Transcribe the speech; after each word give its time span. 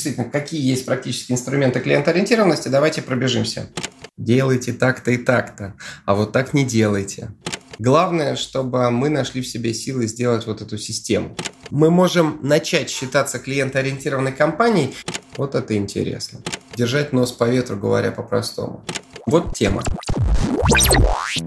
действительно, 0.00 0.30
какие 0.30 0.62
есть 0.62 0.86
практические 0.86 1.36
инструменты 1.36 1.80
клиентоориентированности, 1.80 2.68
давайте 2.68 3.02
пробежимся. 3.02 3.68
Делайте 4.16 4.72
так-то 4.72 5.10
и 5.10 5.18
так-то, 5.18 5.74
а 6.06 6.14
вот 6.14 6.32
так 6.32 6.54
не 6.54 6.64
делайте. 6.64 7.30
Главное, 7.78 8.36
чтобы 8.36 8.90
мы 8.90 9.08
нашли 9.08 9.42
в 9.42 9.46
себе 9.46 9.72
силы 9.74 10.06
сделать 10.06 10.46
вот 10.46 10.62
эту 10.62 10.78
систему. 10.78 11.36
Мы 11.70 11.90
можем 11.90 12.38
начать 12.42 12.90
считаться 12.90 13.38
клиентоориентированной 13.38 14.32
компанией. 14.32 14.94
Вот 15.36 15.54
это 15.54 15.76
интересно. 15.76 16.40
Держать 16.76 17.12
нос 17.12 17.32
по 17.32 17.44
ветру, 17.44 17.76
говоря 17.76 18.10
по-простому. 18.10 18.84
Вот 19.26 19.54
тема. 19.54 19.82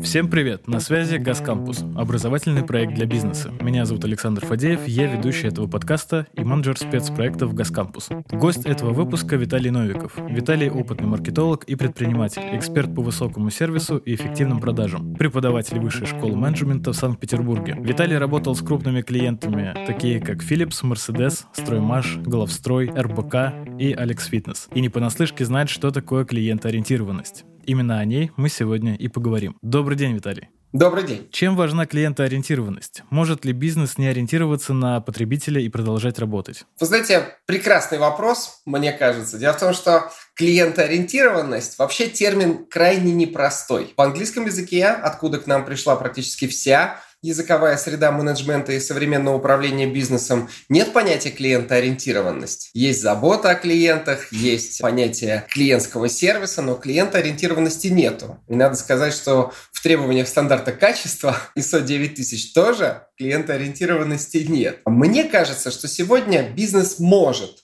Всем 0.01 0.29
привет! 0.29 0.67
На 0.67 0.79
связи 0.79 1.17
Газ 1.17 1.39
Кампус, 1.39 1.83
образовательный 1.95 2.63
проект 2.63 2.93
для 2.93 3.05
бизнеса. 3.05 3.51
Меня 3.61 3.85
зовут 3.85 4.05
Александр 4.05 4.45
Фадеев, 4.45 4.87
я 4.87 5.07
ведущий 5.07 5.47
этого 5.47 5.67
подкаста 5.67 6.27
и 6.33 6.43
менеджер 6.43 6.77
спецпроектов 6.77 7.53
Газ 7.53 7.69
Кампус. 7.69 8.09
Гость 8.31 8.65
этого 8.65 8.91
выпуска 8.91 9.35
Виталий 9.35 9.71
Новиков. 9.71 10.13
Виталий– 10.29 10.69
опытный 10.71 11.07
маркетолог 11.07 11.63
и 11.65 11.75
предприниматель, 11.75 12.41
эксперт 12.53 12.93
по 12.95 13.01
высокому 13.01 13.49
сервису 13.49 13.97
и 13.97 14.15
эффективным 14.15 14.59
продажам, 14.59 15.15
преподаватель 15.15 15.79
высшей 15.79 16.07
школы 16.07 16.35
менеджмента 16.35 16.91
в 16.91 16.95
Санкт-Петербурге. 16.95 17.75
Виталий 17.79 18.17
работал 18.17 18.55
с 18.55 18.61
крупными 18.61 19.01
клиентами, 19.01 19.73
такие 19.85 20.19
как 20.21 20.43
Philips, 20.43 20.83
Mercedes, 20.83 21.45
Строймаш, 21.53 22.17
Главстрой, 22.17 22.89
РБК 22.89 23.35
и 23.79 23.93
Алекс 23.93 24.25
Фитнес. 24.25 24.67
И 24.73 24.81
не 24.81 24.89
понаслышке 24.89 25.45
знает, 25.45 25.69
что 25.69 25.91
такое 25.91 26.25
клиентоориентированность. 26.25 27.45
Именно 27.65 27.99
о 27.99 28.05
ней 28.05 28.31
мы 28.35 28.49
сегодня 28.49 28.95
и 28.95 29.07
поговорим. 29.07 29.57
Добрый 29.61 29.97
день, 29.97 30.13
Виталий. 30.13 30.49
Добрый 30.73 31.03
день. 31.03 31.29
Чем 31.31 31.55
важна 31.55 31.85
клиентоориентированность? 31.85 33.03
Может 33.11 33.45
ли 33.45 33.53
бизнес 33.53 33.99
не 33.99 34.07
ориентироваться 34.07 34.73
на 34.73 35.01
потребителя 35.01 35.61
и 35.61 35.69
продолжать 35.69 36.17
работать? 36.17 36.65
Вы 36.79 36.87
знаете, 36.87 37.37
прекрасный 37.45 37.99
вопрос, 37.99 38.61
мне 38.65 38.91
кажется. 38.91 39.37
Дело 39.37 39.53
в 39.53 39.59
том, 39.59 39.73
что 39.73 40.11
клиентоориентированность 40.35 41.77
вообще 41.77 42.07
термин 42.07 42.65
крайне 42.65 43.13
непростой. 43.13 43.93
В 43.95 44.01
английском 44.01 44.47
языке, 44.47 44.87
откуда 44.87 45.37
к 45.37 45.45
нам 45.45 45.63
пришла 45.63 45.95
практически 45.95 46.47
вся 46.47 46.99
языковая 47.23 47.77
среда 47.77 48.11
менеджмента 48.11 48.73
и 48.73 48.79
современного 48.79 49.37
управления 49.37 49.87
бизнесом, 49.87 50.49
нет 50.69 50.93
понятия 50.93 51.31
клиентоориентированность. 51.31 52.69
Есть 52.73 53.01
забота 53.01 53.49
о 53.49 53.55
клиентах, 53.55 54.31
есть 54.31 54.81
понятие 54.81 55.47
клиентского 55.49 56.09
сервиса, 56.09 56.61
но 56.61 56.75
клиентоориентированности 56.75 57.87
нету. 57.87 58.37
И 58.47 58.55
надо 58.55 58.75
сказать, 58.75 59.13
что 59.13 59.53
в 59.71 59.81
требованиях 59.81 60.27
стандарта 60.27 60.73
качества 60.73 61.37
ISO 61.57 61.81
9000 61.81 62.53
тоже 62.53 63.07
клиентоориентированности 63.17 64.37
нет. 64.37 64.81
Мне 64.85 65.23
кажется, 65.23 65.71
что 65.71 65.87
сегодня 65.87 66.49
бизнес 66.49 66.99
может 66.99 67.63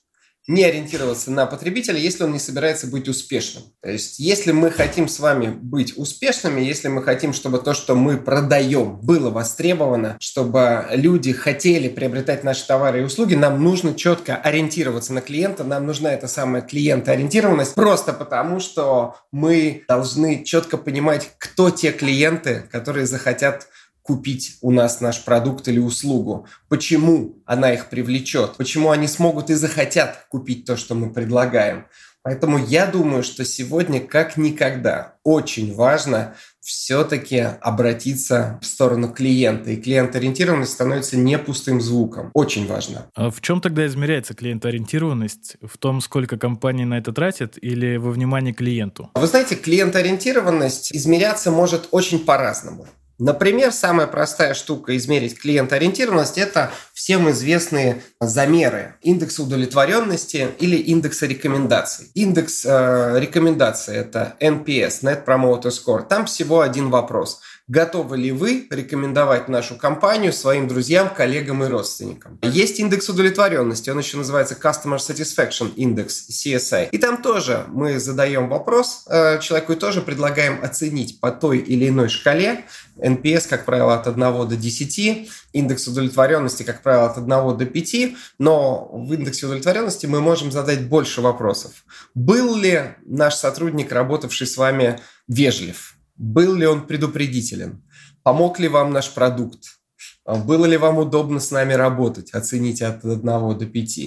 не 0.49 0.63
ориентироваться 0.63 1.29
на 1.29 1.45
потребителя, 1.45 1.99
если 1.99 2.23
он 2.23 2.33
не 2.33 2.39
собирается 2.39 2.87
быть 2.87 3.07
успешным. 3.07 3.65
То 3.81 3.91
есть, 3.91 4.17
если 4.17 4.51
мы 4.51 4.71
хотим 4.71 5.07
с 5.07 5.19
вами 5.19 5.47
быть 5.47 5.95
успешными, 5.95 6.59
если 6.61 6.87
мы 6.87 7.03
хотим, 7.03 7.33
чтобы 7.33 7.59
то, 7.59 7.75
что 7.75 7.93
мы 7.93 8.17
продаем, 8.17 8.99
было 8.99 9.29
востребовано, 9.29 10.17
чтобы 10.19 10.87
люди 10.89 11.33
хотели 11.33 11.87
приобретать 11.87 12.43
наши 12.43 12.65
товары 12.65 13.01
и 13.01 13.03
услуги, 13.03 13.35
нам 13.35 13.63
нужно 13.63 13.93
четко 13.93 14.37
ориентироваться 14.37 15.13
на 15.13 15.21
клиента, 15.21 15.63
нам 15.63 15.85
нужна 15.85 16.11
эта 16.11 16.27
самая 16.27 16.63
клиентоориентированность, 16.63 17.75
просто 17.75 18.11
потому, 18.11 18.59
что 18.59 19.17
мы 19.31 19.83
должны 19.87 20.43
четко 20.43 20.77
понимать, 20.77 21.29
кто 21.37 21.69
те 21.69 21.91
клиенты, 21.91 22.63
которые 22.71 23.05
захотят 23.05 23.67
купить 24.09 24.57
у 24.61 24.71
нас 24.71 25.01
наш 25.01 25.23
продукт 25.23 25.67
или 25.67 25.77
услугу, 25.77 26.47
почему 26.67 27.43
она 27.45 27.71
их 27.71 27.89
привлечет, 27.89 28.57
почему 28.57 28.89
они 28.89 29.07
смогут 29.07 29.51
и 29.51 29.53
захотят 29.53 30.25
купить 30.29 30.65
то, 30.65 30.77
что 30.77 30.95
мы 30.95 31.13
предлагаем. 31.13 31.85
Поэтому 32.23 32.57
я 32.57 32.87
думаю, 32.87 33.21
что 33.21 33.45
сегодня 33.45 34.01
как 34.01 34.35
никогда 34.35 35.13
очень 35.23 35.75
важно 35.75 36.33
все-таки 36.59 37.37
обратиться 37.61 38.59
в 38.63 38.65
сторону 38.65 39.13
клиента. 39.13 39.69
И 39.69 39.75
клиент-ориентированность 39.77 40.71
становится 40.71 41.17
не 41.17 41.37
пустым 41.37 41.81
звуком. 41.81 42.31
Очень 42.33 42.65
важно. 42.65 43.05
А 43.13 43.29
в 43.29 43.41
чем 43.41 43.61
тогда 43.61 43.85
измеряется 43.85 44.33
клиент-ориентированность? 44.33 45.57
В 45.61 45.77
том, 45.77 46.01
сколько 46.01 46.37
компаний 46.37 46.85
на 46.85 46.97
это 46.97 47.13
тратят 47.13 47.57
или 47.61 47.97
во 47.97 48.09
внимании 48.09 48.53
клиенту? 48.53 49.11
Вы 49.13 49.27
знаете, 49.27 49.55
клиент-ориентированность 49.55 50.91
измеряться 50.95 51.51
может 51.51 51.87
очень 51.91 52.19
по-разному. 52.19 52.87
Например, 53.19 53.73
самая 53.73 54.07
простая 54.07 54.53
штука 54.53 54.95
измерить 54.95 55.37
клиент-ориентированность– 55.37 56.37
это 56.37 56.71
всем 56.93 57.29
известные 57.31 58.01
замеры 58.21 58.95
индекса 59.01 59.43
удовлетворенности 59.43 60.47
или 60.59 60.77
индекса 60.77 61.25
рекомендаций. 61.25 62.11
Индекс 62.13 62.65
э, 62.65 63.19
рекомендаций– 63.19 63.95
это 63.97 64.37
NPS, 64.39 65.03
Net 65.03 65.25
Promoter 65.25 65.69
Score. 65.69 66.07
Там 66.07 66.25
всего 66.27 66.61
один 66.61 66.89
вопрос– 66.89 67.41
готовы 67.69 68.17
ли 68.17 68.31
вы 68.31 68.67
рекомендовать 68.69 69.47
нашу 69.47 69.75
компанию 69.75 70.33
своим 70.33 70.67
друзьям, 70.67 71.13
коллегам 71.13 71.63
и 71.63 71.67
родственникам. 71.67 72.39
Есть 72.41 72.79
индекс 72.79 73.07
удовлетворенности, 73.09 73.91
он 73.91 73.99
еще 73.99 74.17
называется 74.17 74.57
Customer 74.61 74.97
Satisfaction 74.97 75.73
Index, 75.75 76.07
CSI. 76.29 76.89
И 76.91 76.97
там 76.97 77.21
тоже 77.21 77.65
мы 77.67 77.99
задаем 77.99 78.49
вопрос 78.49 79.05
э, 79.07 79.39
человеку 79.39 79.73
и 79.73 79.75
тоже 79.75 80.01
предлагаем 80.01 80.59
оценить 80.63 81.19
по 81.19 81.31
той 81.31 81.59
или 81.59 81.87
иной 81.89 82.09
шкале 82.09 82.65
NPS, 82.97 83.47
как 83.47 83.65
правило, 83.65 83.93
от 83.93 84.07
1 84.07 84.19
до 84.19 84.55
10, 84.55 85.29
индекс 85.53 85.87
удовлетворенности, 85.87 86.63
как 86.63 86.81
правило, 86.81 87.05
от 87.05 87.17
1 87.17 87.57
до 87.57 87.65
5, 87.65 87.95
но 88.39 88.89
в 88.91 89.13
индексе 89.13 89.45
удовлетворенности 89.45 90.07
мы 90.07 90.21
можем 90.21 90.51
задать 90.51 90.87
больше 90.87 91.21
вопросов. 91.21 91.85
Был 92.15 92.55
ли 92.55 92.95
наш 93.05 93.35
сотрудник, 93.35 93.91
работавший 93.91 94.47
с 94.47 94.57
вами, 94.57 94.99
вежлив? 95.27 95.98
Был 96.19 96.53
ли 96.53 96.67
он 96.67 96.85
предупредителен? 96.85 97.81
Помог 98.23 98.59
ли 98.59 98.67
вам 98.67 98.91
наш 98.91 99.13
продукт? 99.13 99.79
Было 100.25 100.65
ли 100.65 100.75
вам 100.75 100.97
удобно 100.97 101.39
с 101.39 101.49
нами 101.49 101.73
работать? 101.73 102.31
Оцените 102.33 102.85
от 102.85 103.05
1 103.05 103.21
до 103.21 103.65
5. 103.65 103.99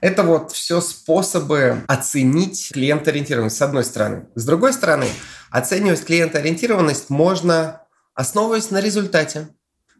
Это 0.00 0.22
вот 0.22 0.50
все 0.50 0.80
способы 0.80 1.84
оценить 1.86 2.70
клиентоориентированность 2.72 3.56
с 3.56 3.62
одной 3.62 3.84
стороны. 3.84 4.28
С 4.34 4.46
другой 4.46 4.72
стороны, 4.72 5.06
оценивать 5.50 6.04
клиентоориентированность 6.04 7.10
можно, 7.10 7.82
основываясь 8.14 8.70
на 8.70 8.80
результате. 8.80 9.48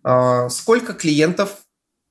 А, 0.03 0.49
сколько 0.49 0.95
клиентов 0.95 1.67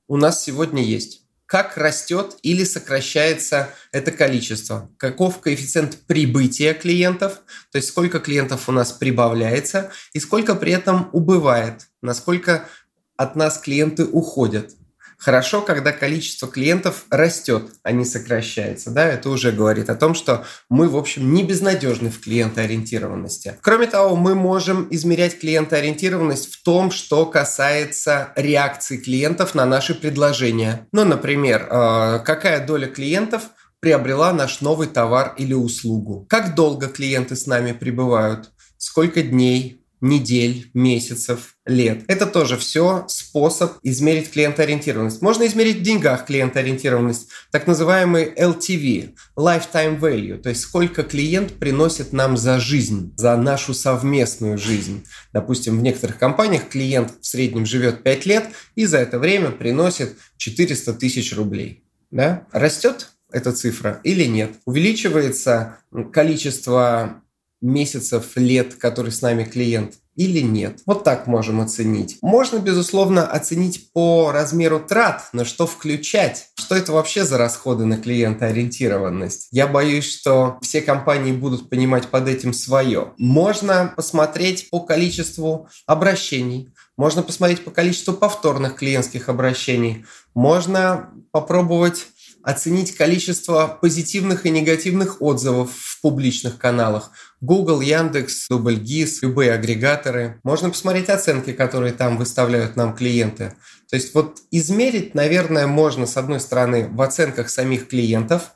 у 0.06 0.16
нас 0.16 0.42
сегодня 0.42 0.84
есть? 0.84 1.27
Как 1.48 1.78
растет 1.78 2.36
или 2.42 2.62
сокращается 2.62 3.70
это 3.90 4.12
количество, 4.12 4.90
каков 4.98 5.40
коэффициент 5.40 5.96
прибытия 6.06 6.74
клиентов, 6.74 7.40
то 7.72 7.76
есть 7.78 7.88
сколько 7.88 8.20
клиентов 8.20 8.68
у 8.68 8.72
нас 8.72 8.92
прибавляется 8.92 9.90
и 10.12 10.20
сколько 10.20 10.54
при 10.54 10.72
этом 10.72 11.08
убывает, 11.12 11.88
насколько 12.02 12.68
от 13.16 13.34
нас 13.34 13.58
клиенты 13.58 14.04
уходят. 14.04 14.77
Хорошо, 15.18 15.62
когда 15.62 15.90
количество 15.90 16.46
клиентов 16.46 17.04
растет, 17.10 17.72
а 17.82 17.90
не 17.90 18.04
сокращается. 18.04 18.90
Да? 18.90 19.04
Это 19.04 19.30
уже 19.30 19.50
говорит 19.50 19.90
о 19.90 19.96
том, 19.96 20.14
что 20.14 20.44
мы, 20.70 20.88
в 20.88 20.96
общем, 20.96 21.34
не 21.34 21.42
безнадежны 21.42 22.08
в 22.08 22.20
клиентоориентированности. 22.20 23.56
Кроме 23.60 23.88
того, 23.88 24.14
мы 24.14 24.36
можем 24.36 24.86
измерять 24.90 25.40
клиентоориентированность 25.40 26.54
в 26.54 26.62
том, 26.62 26.92
что 26.92 27.26
касается 27.26 28.32
реакции 28.36 28.96
клиентов 28.96 29.56
на 29.56 29.66
наши 29.66 29.94
предложения. 29.94 30.86
Ну, 30.92 31.04
например, 31.04 31.66
э, 31.68 32.20
какая 32.24 32.64
доля 32.64 32.86
клиентов 32.86 33.42
приобрела 33.80 34.32
наш 34.32 34.60
новый 34.60 34.86
товар 34.86 35.34
или 35.36 35.52
услугу. 35.52 36.26
Как 36.28 36.54
долго 36.54 36.86
клиенты 36.86 37.34
с 37.34 37.46
нами 37.46 37.72
пребывают? 37.72 38.50
Сколько 38.76 39.22
дней, 39.22 39.77
недель, 40.00 40.70
месяцев, 40.74 41.56
лет. 41.66 42.04
Это 42.08 42.26
тоже 42.26 42.56
все 42.56 43.04
способ 43.08 43.72
измерить 43.82 44.30
клиентоориентированность. 44.30 45.22
Можно 45.22 45.46
измерить 45.46 45.78
в 45.78 45.82
деньгах 45.82 46.26
клиентоориентированность, 46.26 47.28
так 47.50 47.66
называемый 47.66 48.32
LTV, 48.34 49.14
Lifetime 49.36 49.98
Value, 50.00 50.38
то 50.38 50.48
есть 50.48 50.62
сколько 50.62 51.02
клиент 51.02 51.54
приносит 51.54 52.12
нам 52.12 52.36
за 52.36 52.58
жизнь, 52.58 53.12
за 53.16 53.36
нашу 53.36 53.74
совместную 53.74 54.58
жизнь. 54.58 55.04
Допустим, 55.32 55.78
в 55.78 55.82
некоторых 55.82 56.18
компаниях 56.18 56.68
клиент 56.68 57.12
в 57.20 57.26
среднем 57.26 57.66
живет 57.66 58.02
5 58.02 58.26
лет 58.26 58.48
и 58.74 58.86
за 58.86 58.98
это 58.98 59.18
время 59.18 59.50
приносит 59.50 60.16
400 60.36 60.94
тысяч 60.94 61.34
рублей. 61.36 61.84
Да? 62.10 62.46
Растет 62.52 63.10
эта 63.30 63.52
цифра 63.52 64.00
или 64.04 64.24
нет? 64.24 64.52
Увеличивается 64.64 65.78
количество 66.12 67.22
месяцев, 67.60 68.36
лет, 68.36 68.74
который 68.74 69.12
с 69.12 69.22
нами 69.22 69.44
клиент, 69.44 69.94
или 70.18 70.40
нет. 70.40 70.80
Вот 70.84 71.04
так 71.04 71.28
можем 71.28 71.60
оценить. 71.60 72.18
Можно, 72.22 72.58
безусловно, 72.58 73.24
оценить 73.24 73.92
по 73.92 74.32
размеру 74.32 74.80
трат, 74.80 75.28
на 75.32 75.44
что 75.44 75.64
включать. 75.64 76.48
Что 76.56 76.74
это 76.74 76.92
вообще 76.92 77.24
за 77.24 77.38
расходы 77.38 77.84
на 77.84 77.96
клиентоориентированность? 77.98 79.46
Я 79.52 79.68
боюсь, 79.68 80.12
что 80.12 80.58
все 80.60 80.80
компании 80.80 81.30
будут 81.30 81.70
понимать 81.70 82.08
под 82.08 82.26
этим 82.26 82.52
свое. 82.52 83.12
Можно 83.16 83.92
посмотреть 83.94 84.70
по 84.70 84.80
количеству 84.80 85.68
обращений, 85.86 86.70
можно 86.96 87.22
посмотреть 87.22 87.64
по 87.64 87.70
количеству 87.70 88.12
повторных 88.12 88.74
клиентских 88.74 89.28
обращений, 89.28 90.04
можно 90.34 91.10
попробовать 91.30 92.06
оценить 92.48 92.96
количество 92.96 93.66
позитивных 93.66 94.46
и 94.46 94.50
негативных 94.50 95.20
отзывов 95.20 95.70
в 95.70 96.00
публичных 96.00 96.56
каналах. 96.56 97.10
Google, 97.42 97.82
Яндекс, 97.82 98.48
Дубльгиз, 98.48 99.20
любые 99.20 99.52
агрегаторы. 99.52 100.40
Можно 100.44 100.70
посмотреть 100.70 101.10
оценки, 101.10 101.52
которые 101.52 101.92
там 101.92 102.16
выставляют 102.16 102.74
нам 102.74 102.96
клиенты. 102.96 103.52
То 103.90 103.96
есть 103.96 104.14
вот 104.14 104.38
измерить, 104.50 105.14
наверное, 105.14 105.66
можно, 105.66 106.06
с 106.06 106.16
одной 106.16 106.40
стороны, 106.40 106.88
в 106.90 107.02
оценках 107.02 107.50
самих 107.50 107.86
клиентов, 107.86 108.52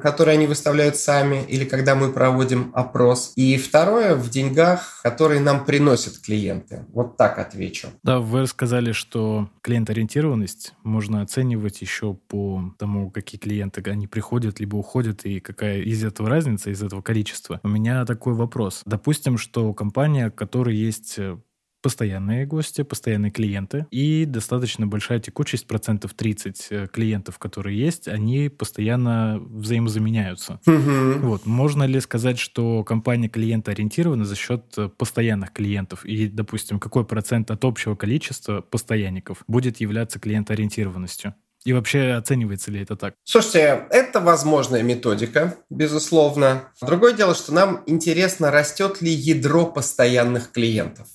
которые 0.00 0.34
они 0.34 0.46
выставляют 0.46 0.96
сами, 0.96 1.44
или 1.46 1.64
когда 1.64 1.94
мы 1.94 2.12
проводим 2.12 2.70
опрос. 2.74 3.32
И 3.36 3.56
второе, 3.58 4.14
в 4.14 4.30
деньгах, 4.30 5.00
которые 5.02 5.40
нам 5.40 5.64
приносят 5.64 6.18
клиенты. 6.18 6.86
Вот 6.92 7.16
так 7.16 7.38
отвечу. 7.38 7.88
Да, 8.02 8.20
вы 8.20 8.46
сказали, 8.46 8.92
что 8.92 9.48
клиент-ориентированность 9.62 10.74
можно 10.82 11.22
оценивать 11.22 11.82
еще 11.82 12.14
по 12.14 12.74
тому, 12.78 13.10
какие 13.10 13.38
клиенты, 13.38 13.82
они 13.90 14.06
приходят, 14.06 14.60
либо 14.60 14.76
уходят, 14.76 15.24
и 15.24 15.40
какая 15.40 15.80
из 15.80 16.02
этого 16.04 16.28
разница, 16.28 16.70
из 16.70 16.82
этого 16.82 17.02
количества. 17.02 17.60
У 17.62 17.68
меня 17.68 18.04
такой 18.04 18.34
вопрос. 18.34 18.82
Допустим, 18.86 19.38
что 19.38 19.74
компания, 19.74 20.30
которой 20.30 20.76
есть 20.76 21.14
э, 21.18 21.36
постоянные 21.84 22.46
гости, 22.46 22.80
постоянные 22.80 23.30
клиенты 23.30 23.86
и 23.90 24.24
достаточно 24.24 24.86
большая 24.86 25.20
текучесть, 25.20 25.66
процентов 25.66 26.14
30 26.14 26.66
э, 26.70 26.86
клиентов, 26.90 27.38
которые 27.38 27.78
есть, 27.78 28.08
они 28.08 28.48
постоянно 28.48 29.38
взаимозаменяются. 29.38 30.60
Угу. 30.66 31.26
Вот. 31.28 31.44
Можно 31.44 31.82
ли 31.82 32.00
сказать, 32.00 32.38
что 32.38 32.82
компания 32.84 33.28
клиента 33.28 33.72
ориентирована 33.72 34.24
за 34.24 34.34
счет 34.34 34.64
э, 34.78 34.88
постоянных 34.88 35.52
клиентов? 35.52 36.06
И, 36.06 36.26
допустим, 36.26 36.80
какой 36.80 37.04
процент 37.04 37.50
от 37.50 37.62
общего 37.66 37.94
количества 37.96 38.62
постоянников 38.62 39.44
будет 39.46 39.78
являться 39.78 40.18
клиентоориентированностью? 40.18 41.34
И 41.66 41.74
вообще 41.74 42.12
оценивается 42.12 42.70
ли 42.70 42.80
это 42.80 42.96
так? 42.96 43.14
Слушайте, 43.24 43.86
это 43.90 44.20
возможная 44.20 44.82
методика, 44.82 45.56
безусловно. 45.68 46.70
Другое 46.80 47.12
дело, 47.12 47.34
что 47.34 47.52
нам 47.52 47.82
интересно, 47.86 48.50
растет 48.50 49.02
ли 49.02 49.10
ядро 49.10 49.66
постоянных 49.66 50.50
клиентов. 50.50 51.08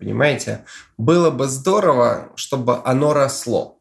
Понимаете? 0.00 0.64
Было 0.96 1.30
бы 1.30 1.46
здорово, 1.46 2.32
чтобы 2.34 2.80
оно 2.84 3.12
росло. 3.12 3.78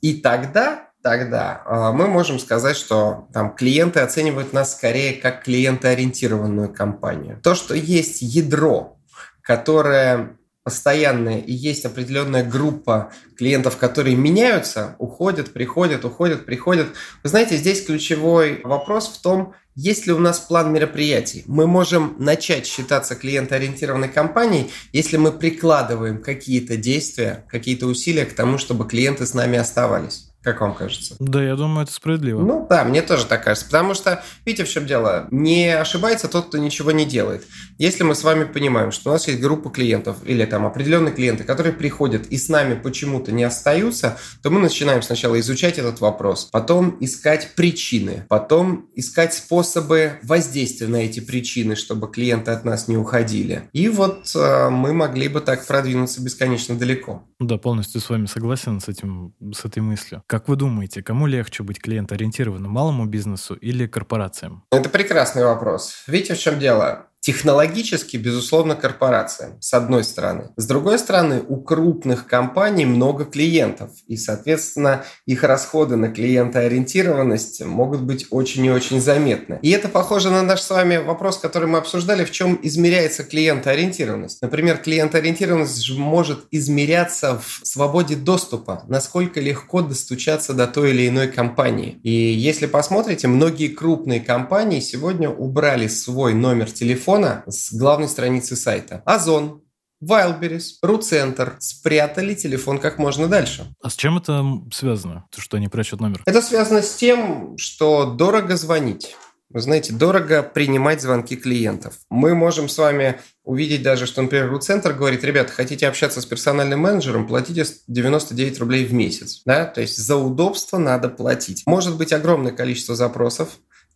И 0.00 0.14
тогда, 0.14 0.88
тогда 1.02 1.62
а, 1.66 1.92
мы 1.92 2.08
можем 2.08 2.38
сказать, 2.38 2.76
что 2.76 3.28
там 3.34 3.54
клиенты 3.54 4.00
оценивают 4.00 4.54
нас 4.54 4.72
скорее 4.72 5.20
как 5.20 5.44
клиентоориентированную 5.44 6.72
компанию. 6.72 7.38
То, 7.42 7.54
что 7.54 7.74
есть 7.74 8.22
ядро, 8.22 8.98
которое 9.42 10.37
постоянное 10.68 11.38
и 11.38 11.54
есть 11.54 11.86
определенная 11.86 12.44
группа 12.44 13.10
клиентов, 13.38 13.78
которые 13.78 14.16
меняются, 14.16 14.96
уходят, 14.98 15.54
приходят, 15.54 16.04
уходят, 16.04 16.44
приходят. 16.44 16.88
Вы 17.22 17.30
знаете, 17.30 17.56
здесь 17.56 17.86
ключевой 17.86 18.60
вопрос 18.64 19.08
в 19.08 19.22
том, 19.22 19.54
есть 19.74 20.06
ли 20.06 20.12
у 20.12 20.18
нас 20.18 20.40
план 20.40 20.70
мероприятий? 20.70 21.42
Мы 21.46 21.66
можем 21.66 22.16
начать 22.18 22.66
считаться 22.66 23.14
клиентоориентированной 23.14 24.10
компанией, 24.10 24.70
если 24.92 25.16
мы 25.16 25.32
прикладываем 25.32 26.20
какие-то 26.20 26.76
действия, 26.76 27.46
какие-то 27.48 27.86
усилия 27.86 28.26
к 28.26 28.34
тому, 28.34 28.58
чтобы 28.58 28.86
клиенты 28.86 29.24
с 29.24 29.32
нами 29.32 29.56
оставались. 29.56 30.27
Как 30.42 30.60
вам 30.60 30.74
кажется? 30.74 31.16
Да, 31.18 31.42
я 31.42 31.56
думаю, 31.56 31.82
это 31.82 31.92
справедливо. 31.92 32.40
Ну 32.40 32.66
да, 32.70 32.84
мне 32.84 33.02
тоже 33.02 33.26
так 33.26 33.42
кажется. 33.42 33.66
Потому 33.66 33.94
что, 33.94 34.22
видите, 34.44 34.64
в 34.64 34.68
чем 34.68 34.86
дело? 34.86 35.26
Не 35.30 35.76
ошибается 35.76 36.28
тот, 36.28 36.46
кто 36.46 36.58
ничего 36.58 36.92
не 36.92 37.04
делает. 37.04 37.44
Если 37.76 38.04
мы 38.04 38.14
с 38.14 38.22
вами 38.22 38.44
понимаем, 38.44 38.92
что 38.92 39.10
у 39.10 39.12
нас 39.12 39.26
есть 39.26 39.40
группа 39.40 39.68
клиентов 39.68 40.18
или 40.24 40.44
там 40.44 40.64
определенные 40.64 41.12
клиенты, 41.12 41.42
которые 41.42 41.72
приходят 41.72 42.26
и 42.26 42.38
с 42.38 42.48
нами 42.48 42.74
почему-то 42.74 43.32
не 43.32 43.42
остаются, 43.42 44.16
то 44.42 44.50
мы 44.50 44.60
начинаем 44.60 45.02
сначала 45.02 45.38
изучать 45.40 45.78
этот 45.78 46.00
вопрос, 46.00 46.48
потом 46.52 46.96
искать 47.00 47.54
причины, 47.56 48.24
потом 48.28 48.88
искать 48.94 49.34
способы 49.34 50.18
воздействия 50.22 50.86
на 50.86 50.96
эти 50.96 51.18
причины, 51.18 51.74
чтобы 51.74 52.08
клиенты 52.08 52.52
от 52.52 52.64
нас 52.64 52.86
не 52.86 52.96
уходили. 52.96 53.68
И 53.72 53.88
вот 53.88 54.30
э, 54.36 54.70
мы 54.70 54.92
могли 54.92 55.28
бы 55.28 55.40
так 55.40 55.66
продвинуться 55.66 56.22
бесконечно 56.22 56.76
далеко. 56.76 57.24
Да, 57.40 57.58
полностью 57.58 58.00
с 58.00 58.08
вами 58.08 58.26
согласен 58.26 58.80
с 58.80 58.88
этим, 58.88 59.34
с 59.52 59.64
этой 59.64 59.80
мыслью. 59.80 60.22
Как 60.28 60.46
вы 60.46 60.56
думаете, 60.56 61.02
кому 61.02 61.26
легче 61.26 61.62
быть 61.62 61.80
клиент-ориентированным, 61.80 62.70
малому 62.70 63.06
бизнесу 63.06 63.54
или 63.54 63.86
корпорациям? 63.86 64.62
Это 64.70 64.90
прекрасный 64.90 65.42
вопрос. 65.42 66.04
Видите, 66.06 66.34
в 66.34 66.38
чем 66.38 66.58
дело? 66.58 67.07
Технологически, 67.28 68.16
безусловно, 68.16 68.74
корпорация, 68.74 69.58
с 69.60 69.74
одной 69.74 70.02
стороны. 70.02 70.44
С 70.56 70.66
другой 70.66 70.98
стороны, 70.98 71.42
у 71.46 71.60
крупных 71.60 72.26
компаний 72.26 72.86
много 72.86 73.26
клиентов, 73.26 73.90
и, 74.06 74.16
соответственно, 74.16 75.04
их 75.26 75.42
расходы 75.42 75.96
на 75.96 76.08
клиентоориентированность 76.08 77.62
могут 77.66 78.00
быть 78.00 78.24
очень 78.30 78.64
и 78.64 78.70
очень 78.70 78.98
заметны. 79.02 79.58
И 79.60 79.70
это 79.72 79.90
похоже 79.90 80.30
на 80.30 80.42
наш 80.42 80.62
с 80.62 80.70
вами 80.70 80.96
вопрос, 80.96 81.36
который 81.36 81.68
мы 81.68 81.76
обсуждали, 81.76 82.24
в 82.24 82.30
чем 82.30 82.58
измеряется 82.62 83.24
клиентоориентированность. 83.24 84.40
Например, 84.40 84.78
клиентоориентированность 84.78 85.98
может 85.98 86.46
измеряться 86.50 87.38
в 87.38 87.60
свободе 87.62 88.16
доступа, 88.16 88.84
насколько 88.88 89.38
легко 89.38 89.82
достучаться 89.82 90.54
до 90.54 90.66
той 90.66 90.92
или 90.92 91.08
иной 91.08 91.28
компании. 91.28 92.00
И 92.02 92.10
если 92.10 92.64
посмотрите, 92.64 93.28
многие 93.28 93.68
крупные 93.68 94.20
компании 94.20 94.80
сегодня 94.80 95.28
убрали 95.28 95.88
свой 95.88 96.32
номер 96.32 96.70
телефона 96.70 97.17
телефона 97.18 97.42
с 97.46 97.72
главной 97.72 98.08
страницы 98.08 98.56
сайта. 98.56 99.02
Озон, 99.04 99.62
Wildberries, 100.02 100.74
RuCenter 100.84 101.54
спрятали 101.58 102.34
телефон 102.34 102.78
как 102.78 102.98
можно 102.98 103.26
дальше. 103.26 103.66
А 103.82 103.90
с 103.90 103.96
чем 103.96 104.18
это 104.18 104.44
связано, 104.72 105.24
то, 105.30 105.40
что 105.40 105.56
они 105.56 105.68
прячут 105.68 106.00
номер? 106.00 106.22
Это 106.24 106.40
связано 106.40 106.82
с 106.82 106.94
тем, 106.94 107.58
что 107.58 108.12
дорого 108.12 108.56
звонить. 108.56 109.16
Вы 109.50 109.60
знаете, 109.62 109.94
дорого 109.94 110.42
принимать 110.42 111.00
звонки 111.00 111.34
клиентов. 111.34 111.94
Мы 112.10 112.34
можем 112.34 112.68
с 112.68 112.76
вами 112.76 113.18
увидеть 113.44 113.82
даже, 113.82 114.04
что, 114.04 114.20
например, 114.20 114.52
RuCenter 114.52 114.92
говорит, 114.92 115.24
ребята, 115.24 115.52
хотите 115.52 115.88
общаться 115.88 116.20
с 116.20 116.26
персональным 116.26 116.80
менеджером, 116.80 117.26
платите 117.26 117.64
99 117.86 118.60
рублей 118.60 118.84
в 118.84 118.92
месяц. 118.92 119.40
Да? 119.46 119.64
То 119.64 119.80
есть 119.80 119.96
за 119.96 120.16
удобство 120.16 120.76
надо 120.76 121.08
платить. 121.08 121.62
Может 121.66 121.96
быть 121.96 122.12
огромное 122.12 122.52
количество 122.52 122.94
запросов, 122.94 123.48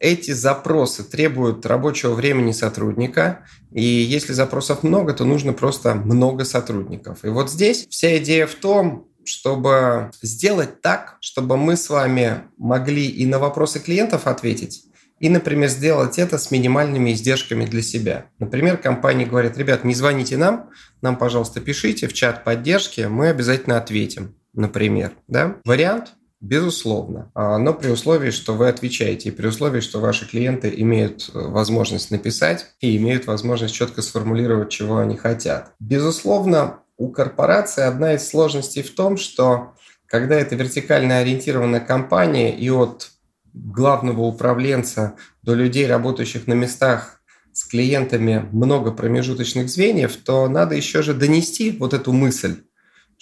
эти 0.03 0.33
запросы 0.33 1.05
требуют 1.05 1.65
рабочего 1.65 2.15
времени 2.15 2.51
сотрудника, 2.51 3.47
и 3.71 3.85
если 3.85 4.33
запросов 4.33 4.83
много, 4.83 5.15
то 5.15 5.25
нужно 5.25 5.53
просто 5.53 5.95
много 5.95 6.45
сотрудников. 6.45 7.25
И 7.25 7.29
вот 7.29 7.49
здесь 7.49 7.87
вся 7.89 8.19
идея 8.19 8.49
в 8.49 8.55
том, 8.57 9.07
чтобы 9.25 10.11
сделать 10.21 10.81
так, 10.81 11.19
чтобы 11.21 11.57
мы 11.57 11.77
с 11.77 11.89
вами 11.89 12.43
могли 12.59 13.07
и 13.07 13.25
на 13.27 13.39
вопросы 13.39 13.79
клиентов 13.79 14.27
ответить, 14.27 14.87
и, 15.21 15.29
например, 15.29 15.69
сделать 15.69 16.19
это 16.19 16.37
с 16.37 16.51
минимальными 16.51 17.13
издержками 17.13 17.65
для 17.65 17.81
себя. 17.81 18.27
Например, 18.41 18.79
компания 18.79 19.25
говорит, 19.25 19.57
ребят, 19.57 19.85
не 19.85 19.95
звоните 19.95 20.37
нам, 20.37 20.71
нам, 21.01 21.17
пожалуйста, 21.17 21.61
пишите 21.61 22.09
в 22.09 22.13
чат 22.13 22.43
поддержки, 22.43 23.03
мы 23.03 23.29
обязательно 23.29 23.79
ответим, 23.79 24.35
например. 24.53 25.13
Да? 25.29 25.59
Вариант 25.65 26.15
Безусловно. 26.43 27.31
А, 27.35 27.57
но 27.57 27.73
при 27.73 27.89
условии, 27.89 28.31
что 28.31 28.55
вы 28.55 28.69
отвечаете, 28.69 29.29
и 29.29 29.33
при 29.33 29.47
условии, 29.47 29.79
что 29.79 30.01
ваши 30.01 30.29
клиенты 30.29 30.75
имеют 30.77 31.31
э, 31.33 31.39
возможность 31.39 32.11
написать 32.11 32.75
и 32.81 32.97
имеют 32.97 33.27
возможность 33.27 33.73
четко 33.73 34.03
сформулировать, 34.03 34.69
чего 34.69 34.99
они 34.99 35.17
хотят. 35.17 35.73
Безусловно, 35.79 36.81
у 36.97 37.11
корпорации 37.11 37.85
одна 37.85 38.15
из 38.15 38.29
сложностей 38.29 38.83
в 38.83 38.93
том, 38.93 39.19
что 39.19 39.75
когда 40.07 40.35
это 40.35 40.57
вертикально 40.57 41.19
ориентированная 41.19 41.79
компания 41.79 42.59
и 42.59 42.69
от 42.71 43.13
главного 43.55 44.23
управленца 44.23 45.15
до 45.43 45.55
людей, 45.55 45.87
работающих 45.87 46.49
на 46.49 46.55
местах 46.55 47.21
с 47.53 47.63
клиентами 47.65 48.49
много 48.51 48.91
промежуточных 48.91 49.69
звеньев, 49.69 50.17
то 50.17 50.49
надо 50.49 50.75
еще 50.75 51.03
же 51.03 51.15
донести 51.15 51.71
вот 51.71 51.95
эту 51.95 52.13
мысль 52.13 52.63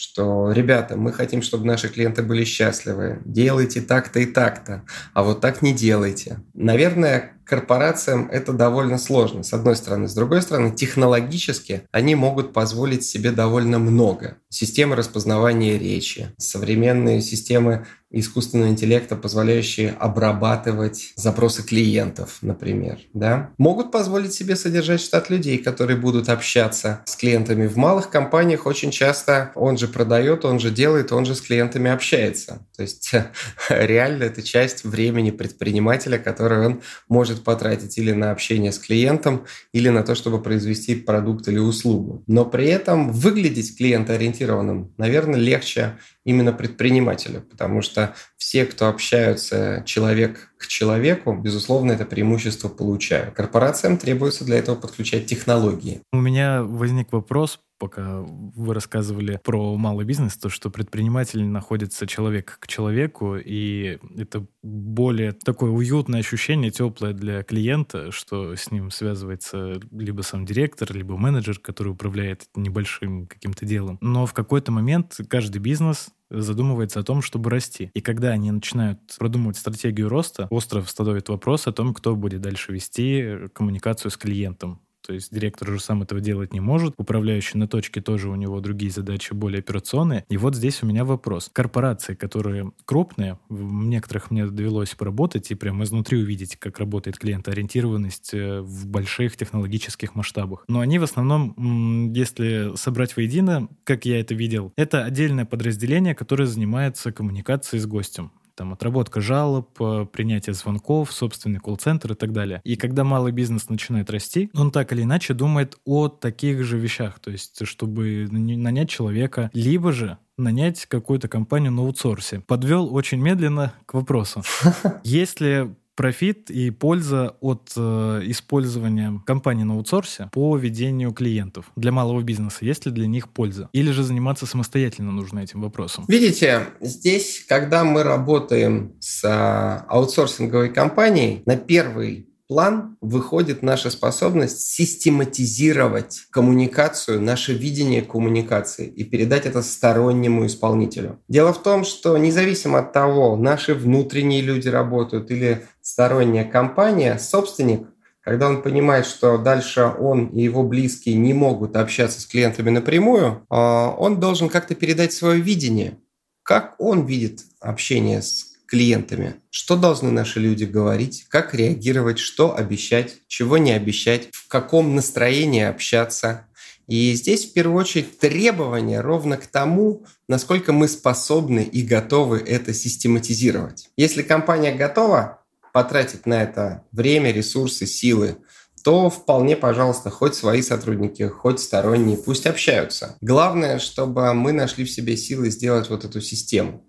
что, 0.00 0.50
ребята, 0.50 0.96
мы 0.96 1.12
хотим, 1.12 1.42
чтобы 1.42 1.66
наши 1.66 1.90
клиенты 1.90 2.22
были 2.22 2.42
счастливы, 2.44 3.20
делайте 3.26 3.82
так-то 3.82 4.18
и 4.18 4.24
так-то, 4.24 4.82
а 5.12 5.22
вот 5.22 5.42
так 5.42 5.60
не 5.60 5.74
делайте. 5.74 6.38
Наверное, 6.54 7.34
корпорациям 7.50 8.28
это 8.30 8.52
довольно 8.52 8.96
сложно, 8.96 9.42
с 9.42 9.52
одной 9.52 9.74
стороны. 9.74 10.06
С 10.06 10.14
другой 10.14 10.40
стороны, 10.40 10.70
технологически 10.70 11.82
они 11.90 12.14
могут 12.14 12.52
позволить 12.52 13.04
себе 13.04 13.32
довольно 13.32 13.80
много. 13.80 14.36
Системы 14.50 14.94
распознавания 14.94 15.76
речи, 15.76 16.32
современные 16.38 17.20
системы 17.20 17.86
искусственного 18.10 18.70
интеллекта, 18.70 19.14
позволяющие 19.14 19.90
обрабатывать 19.90 21.12
запросы 21.14 21.62
клиентов, 21.62 22.38
например, 22.42 22.98
да, 23.14 23.50
могут 23.56 23.92
позволить 23.92 24.34
себе 24.34 24.56
содержать 24.56 25.00
штат 25.00 25.30
людей, 25.30 25.58
которые 25.58 25.96
будут 25.96 26.28
общаться 26.28 27.02
с 27.04 27.14
клиентами. 27.14 27.68
В 27.68 27.76
малых 27.76 28.10
компаниях 28.10 28.66
очень 28.66 28.90
часто 28.90 29.52
он 29.54 29.78
же 29.78 29.86
продает, 29.86 30.44
он 30.44 30.58
же 30.58 30.70
делает, 30.70 31.12
он 31.12 31.24
же 31.24 31.36
с 31.36 31.40
клиентами 31.40 31.90
общается. 31.90 32.66
То 32.76 32.82
есть 32.82 33.12
реально 33.68 34.24
это 34.24 34.42
часть 34.42 34.84
времени 34.84 35.30
предпринимателя, 35.30 36.18
который 36.18 36.66
он 36.66 36.82
может 37.08 37.39
может 37.40 37.44
потратить 37.44 37.98
или 37.98 38.12
на 38.12 38.30
общение 38.30 38.72
с 38.72 38.78
клиентом, 38.78 39.44
или 39.74 39.90
на 39.90 40.02
то, 40.02 40.14
чтобы 40.14 40.42
произвести 40.42 40.94
продукт 40.94 41.48
или 41.48 41.58
услугу. 41.58 42.22
Но 42.26 42.44
при 42.44 42.66
этом 42.66 43.12
выглядеть 43.12 43.76
клиентоориентированным, 43.76 44.92
наверное, 44.98 45.40
легче 45.40 45.96
именно 46.24 46.52
предпринимателю, 46.52 47.42
потому 47.50 47.82
что 47.82 48.14
все, 48.36 48.64
кто 48.64 48.88
общаются 48.88 49.82
человек 49.86 50.52
к 50.58 50.66
человеку, 50.66 51.34
безусловно, 51.34 51.92
это 51.92 52.04
преимущество 52.04 52.68
получают. 52.68 53.34
Корпорациям 53.34 53.96
требуется 53.96 54.44
для 54.44 54.58
этого 54.58 54.76
подключать 54.76 55.26
технологии. 55.26 56.00
У 56.12 56.20
меня 56.20 56.62
возник 56.62 57.12
вопрос 57.12 57.60
пока 57.80 58.20
вы 58.20 58.74
рассказывали 58.74 59.40
про 59.42 59.76
малый 59.76 60.04
бизнес, 60.04 60.36
то, 60.36 60.50
что 60.50 60.70
предприниматель 60.70 61.42
находится 61.42 62.06
человек 62.06 62.58
к 62.60 62.68
человеку, 62.68 63.36
и 63.36 63.98
это 64.16 64.46
более 64.62 65.32
такое 65.32 65.70
уютное 65.70 66.20
ощущение, 66.20 66.70
теплое 66.70 67.14
для 67.14 67.42
клиента, 67.42 68.12
что 68.12 68.54
с 68.54 68.70
ним 68.70 68.90
связывается 68.90 69.80
либо 69.90 70.20
сам 70.20 70.44
директор, 70.44 70.94
либо 70.94 71.16
менеджер, 71.16 71.58
который 71.58 71.88
управляет 71.88 72.46
небольшим 72.54 73.26
каким-то 73.26 73.64
делом. 73.64 73.98
Но 74.02 74.26
в 74.26 74.34
какой-то 74.34 74.70
момент 74.70 75.18
каждый 75.28 75.58
бизнес 75.58 76.10
задумывается 76.28 77.00
о 77.00 77.02
том, 77.02 77.22
чтобы 77.22 77.50
расти. 77.50 77.90
И 77.94 78.00
когда 78.00 78.28
они 78.28 78.50
начинают 78.50 79.00
продумывать 79.18 79.56
стратегию 79.56 80.08
роста, 80.08 80.46
остро 80.50 80.82
встает 80.82 81.28
вопрос 81.28 81.66
о 81.66 81.72
том, 81.72 81.94
кто 81.94 82.14
будет 82.14 82.42
дальше 82.42 82.72
вести 82.72 83.48
коммуникацию 83.54 84.10
с 84.10 84.16
клиентом 84.16 84.80
то 85.06 85.12
есть 85.12 85.32
директор 85.32 85.70
уже 85.70 85.80
сам 85.80 86.02
этого 86.02 86.20
делать 86.20 86.52
не 86.52 86.60
может. 86.60 86.94
Управляющий 86.96 87.58
на 87.58 87.68
точке 87.68 88.00
тоже 88.00 88.28
у 88.28 88.34
него 88.34 88.60
другие 88.60 88.90
задачи 88.90 89.32
более 89.32 89.60
операционные. 89.60 90.24
И 90.28 90.36
вот 90.36 90.54
здесь 90.54 90.82
у 90.82 90.86
меня 90.86 91.04
вопрос. 91.04 91.50
Корпорации, 91.52 92.14
которые 92.14 92.72
крупные, 92.84 93.38
в 93.48 93.62
некоторых 93.86 94.30
мне 94.30 94.46
довелось 94.46 94.94
поработать 94.94 95.50
и 95.50 95.54
прямо 95.54 95.84
изнутри 95.84 96.18
увидеть, 96.18 96.56
как 96.56 96.78
работает 96.78 97.18
клиентоориентированность 97.18 98.34
э, 98.34 98.60
в 98.60 98.86
больших 98.86 99.36
технологических 99.36 100.14
масштабах. 100.14 100.64
Но 100.68 100.80
они 100.80 100.98
в 100.98 101.02
основном, 101.02 102.12
если 102.12 102.76
собрать 102.76 103.16
воедино, 103.16 103.68
как 103.84 104.04
я 104.04 104.20
это 104.20 104.34
видел, 104.34 104.72
это 104.76 105.04
отдельное 105.04 105.44
подразделение, 105.44 106.14
которое 106.14 106.46
занимается 106.46 107.12
коммуникацией 107.12 107.80
с 107.80 107.86
гостем 107.86 108.32
там 108.60 108.74
отработка 108.74 109.22
жалоб, 109.22 109.70
э, 109.80 110.04
принятие 110.12 110.52
звонков, 110.52 111.10
собственный 111.14 111.60
колл-центр 111.60 112.12
и 112.12 112.14
так 112.14 112.34
далее. 112.34 112.60
И 112.62 112.76
когда 112.76 113.04
малый 113.04 113.32
бизнес 113.32 113.70
начинает 113.70 114.10
расти, 114.10 114.50
он 114.52 114.70
так 114.70 114.92
или 114.92 115.00
иначе 115.00 115.32
думает 115.32 115.78
о 115.86 116.08
таких 116.08 116.62
же 116.62 116.76
вещах, 116.76 117.20
то 117.20 117.30
есть 117.30 117.66
чтобы 117.66 118.28
нанять 118.30 118.90
человека, 118.90 119.50
либо 119.54 119.92
же 119.92 120.18
нанять 120.36 120.84
какую-то 120.84 121.26
компанию 121.26 121.72
на 121.72 121.80
аутсорсе. 121.80 122.40
Подвел 122.40 122.94
очень 122.94 123.18
медленно 123.18 123.72
к 123.86 123.94
вопросу. 123.94 124.42
Если 125.04 125.74
профит 125.94 126.50
и 126.50 126.70
польза 126.70 127.36
от 127.40 127.72
э, 127.76 128.22
использования 128.24 129.20
компании 129.26 129.64
на 129.64 129.74
аутсорсе 129.74 130.30
по 130.32 130.56
ведению 130.56 131.12
клиентов 131.12 131.70
для 131.76 131.92
малого 131.92 132.22
бизнеса? 132.22 132.64
Есть 132.64 132.86
ли 132.86 132.92
для 132.92 133.06
них 133.06 133.28
польза? 133.28 133.68
Или 133.72 133.90
же 133.90 134.02
заниматься 134.02 134.46
самостоятельно 134.46 135.12
нужно 135.12 135.40
этим 135.40 135.60
вопросом? 135.60 136.04
Видите, 136.08 136.68
здесь, 136.80 137.44
когда 137.46 137.84
мы 137.84 138.02
работаем 138.02 138.94
с 139.00 139.24
э, 139.24 139.84
аутсорсинговой 139.88 140.72
компанией, 140.72 141.42
на 141.44 141.56
первый 141.56 142.29
план 142.50 142.96
выходит 143.00 143.62
наша 143.62 143.90
способность 143.90 144.62
систематизировать 144.62 146.22
коммуникацию, 146.32 147.22
наше 147.22 147.52
видение 147.52 148.02
коммуникации 148.02 148.88
и 148.88 149.04
передать 149.04 149.46
это 149.46 149.62
стороннему 149.62 150.44
исполнителю. 150.46 151.20
Дело 151.28 151.52
в 151.52 151.62
том, 151.62 151.84
что 151.84 152.18
независимо 152.18 152.80
от 152.80 152.92
того, 152.92 153.36
наши 153.36 153.72
внутренние 153.72 154.40
люди 154.40 154.66
работают 154.66 155.30
или 155.30 155.64
сторонняя 155.80 156.44
компания, 156.44 157.18
собственник 157.20 157.86
когда 158.22 158.48
он 158.48 158.62
понимает, 158.62 159.06
что 159.06 159.38
дальше 159.38 159.82
он 159.82 160.26
и 160.26 160.42
его 160.42 160.62
близкие 160.62 161.14
не 161.14 161.32
могут 161.32 161.74
общаться 161.76 162.20
с 162.20 162.26
клиентами 162.26 162.68
напрямую, 162.68 163.46
а, 163.48 163.94
он 163.96 164.20
должен 164.20 164.48
как-то 164.48 164.74
передать 164.74 165.12
свое 165.12 165.40
видение, 165.40 165.98
как 166.42 166.74
он 166.78 167.06
видит 167.06 167.44
общение 167.60 168.20
с 168.20 168.49
клиентами. 168.70 169.34
Что 169.50 169.76
должны 169.76 170.12
наши 170.12 170.38
люди 170.38 170.64
говорить, 170.64 171.26
как 171.28 171.54
реагировать, 171.54 172.20
что 172.20 172.56
обещать, 172.56 173.16
чего 173.26 173.58
не 173.58 173.72
обещать, 173.72 174.28
в 174.32 174.46
каком 174.46 174.94
настроении 174.94 175.64
общаться. 175.64 176.46
И 176.86 177.12
здесь 177.14 177.46
в 177.46 177.52
первую 177.52 177.78
очередь 177.80 178.18
требования 178.18 179.00
ровно 179.00 179.36
к 179.36 179.46
тому, 179.46 180.06
насколько 180.28 180.72
мы 180.72 180.86
способны 180.86 181.64
и 181.64 181.82
готовы 181.82 182.38
это 182.38 182.72
систематизировать. 182.72 183.90
Если 183.96 184.22
компания 184.22 184.72
готова 184.72 185.42
потратить 185.72 186.26
на 186.26 186.42
это 186.42 186.84
время, 186.92 187.32
ресурсы, 187.32 187.86
силы, 187.86 188.36
то 188.84 189.10
вполне, 189.10 189.56
пожалуйста, 189.56 190.10
хоть 190.10 190.34
свои 190.34 190.62
сотрудники, 190.62 191.24
хоть 191.24 191.60
сторонние, 191.60 192.16
пусть 192.16 192.46
общаются. 192.46 193.16
Главное, 193.20 193.78
чтобы 193.78 194.32
мы 194.32 194.52
нашли 194.52 194.84
в 194.84 194.90
себе 194.90 195.16
силы 195.16 195.50
сделать 195.50 195.90
вот 195.90 196.04
эту 196.04 196.20
систему. 196.20 196.84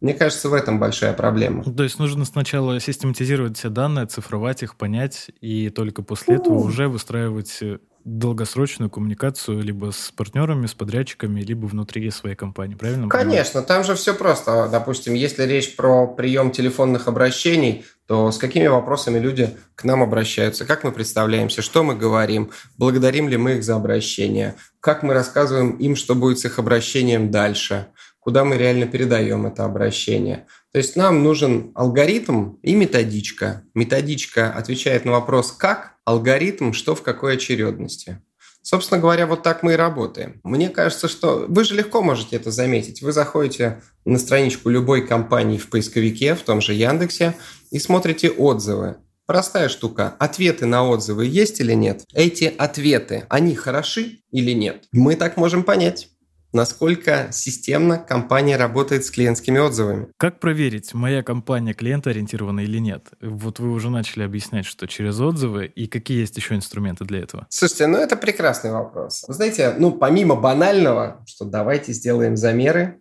Мне 0.00 0.14
кажется, 0.14 0.48
в 0.48 0.54
этом 0.54 0.78
большая 0.78 1.12
проблема. 1.12 1.62
То 1.62 1.82
есть 1.82 1.98
нужно 1.98 2.24
сначала 2.24 2.80
систематизировать 2.80 3.58
все 3.58 3.68
данные, 3.68 4.06
цифровать 4.06 4.62
их, 4.62 4.76
понять, 4.76 5.30
и 5.40 5.68
только 5.68 6.02
после 6.02 6.36
этого 6.36 6.54
уже 6.54 6.88
выстраивать 6.88 7.58
э, 7.60 7.78
долгосрочную 8.04 8.88
коммуникацию 8.88 9.60
либо 9.60 9.92
с 9.92 10.10
партнерами, 10.10 10.64
с 10.66 10.72
подрядчиками, 10.72 11.42
либо 11.42 11.66
внутри 11.66 12.10
своей 12.10 12.34
компании, 12.34 12.76
правильно? 12.76 13.08
Конечно, 13.08 13.62
там 13.62 13.84
же 13.84 13.94
все 13.94 14.14
просто. 14.14 14.68
Допустим, 14.72 15.12
если 15.12 15.42
речь 15.42 15.76
про 15.76 16.06
прием 16.06 16.50
телефонных 16.50 17.06
обращений, 17.06 17.84
то 18.06 18.32
с 18.32 18.38
какими 18.38 18.68
вопросами 18.68 19.18
люди 19.18 19.50
к 19.74 19.84
нам 19.84 20.02
обращаются, 20.02 20.64
как 20.64 20.82
мы 20.82 20.92
представляемся, 20.92 21.60
что 21.60 21.84
мы 21.84 21.94
говорим, 21.94 22.50
благодарим 22.78 23.28
ли 23.28 23.36
мы 23.36 23.56
их 23.56 23.64
за 23.64 23.76
обращение, 23.76 24.54
как 24.80 25.02
мы 25.02 25.12
рассказываем 25.12 25.72
им, 25.72 25.94
что 25.94 26.14
будет 26.14 26.38
с 26.38 26.46
их 26.46 26.58
обращением 26.58 27.30
дальше– 27.30 27.88
куда 28.20 28.44
мы 28.44 28.56
реально 28.56 28.86
передаем 28.86 29.46
это 29.46 29.64
обращение. 29.64 30.46
То 30.72 30.78
есть 30.78 30.94
нам 30.94 31.24
нужен 31.24 31.72
алгоритм 31.74 32.56
и 32.62 32.74
методичка. 32.74 33.64
Методичка 33.74 34.52
отвечает 34.52 35.04
на 35.04 35.12
вопрос 35.12 35.52
«как?», 35.52 35.96
алгоритм 36.04 36.72
«что 36.72 36.94
в 36.94 37.02
какой 37.02 37.34
очередности?». 37.34 38.22
Собственно 38.62 39.00
говоря, 39.00 39.26
вот 39.26 39.42
так 39.42 39.62
мы 39.62 39.72
и 39.72 39.76
работаем. 39.76 40.38
Мне 40.44 40.68
кажется, 40.68 41.08
что 41.08 41.46
вы 41.48 41.64
же 41.64 41.74
легко 41.74 42.02
можете 42.02 42.36
это 42.36 42.50
заметить. 42.50 43.00
Вы 43.00 43.12
заходите 43.12 43.82
на 44.04 44.18
страничку 44.18 44.68
любой 44.68 45.06
компании 45.06 45.56
в 45.56 45.70
поисковике, 45.70 46.34
в 46.34 46.42
том 46.42 46.60
же 46.60 46.74
Яндексе, 46.74 47.34
и 47.70 47.78
смотрите 47.78 48.30
отзывы. 48.30 48.96
Простая 49.24 49.70
штука. 49.70 50.14
Ответы 50.18 50.66
на 50.66 50.86
отзывы 50.86 51.24
есть 51.24 51.60
или 51.60 51.72
нет? 51.72 52.04
Эти 52.12 52.52
ответы, 52.58 53.24
они 53.30 53.54
хороши 53.54 54.18
или 54.30 54.52
нет? 54.52 54.84
Мы 54.92 55.16
так 55.16 55.38
можем 55.38 55.62
понять 55.62 56.10
насколько 56.52 57.28
системно 57.32 57.98
компания 57.98 58.56
работает 58.56 59.04
с 59.04 59.10
клиентскими 59.10 59.58
отзывами. 59.58 60.08
Как 60.16 60.40
проверить, 60.40 60.94
моя 60.94 61.22
компания 61.22 61.74
клиентоориентирована 61.74 62.60
или 62.60 62.78
нет? 62.78 63.08
Вот 63.20 63.58
вы 63.58 63.70
уже 63.70 63.90
начали 63.90 64.22
объяснять, 64.22 64.66
что 64.66 64.86
через 64.86 65.20
отзывы, 65.20 65.66
и 65.66 65.86
какие 65.86 66.20
есть 66.20 66.36
еще 66.36 66.54
инструменты 66.54 67.04
для 67.04 67.20
этого? 67.20 67.46
Слушайте, 67.50 67.86
ну 67.86 67.98
это 67.98 68.16
прекрасный 68.16 68.72
вопрос. 68.72 69.24
Вы 69.28 69.34
знаете, 69.34 69.74
ну 69.78 69.92
помимо 69.92 70.36
банального, 70.36 71.22
что 71.26 71.44
давайте 71.44 71.92
сделаем 71.92 72.36
замеры, 72.36 73.00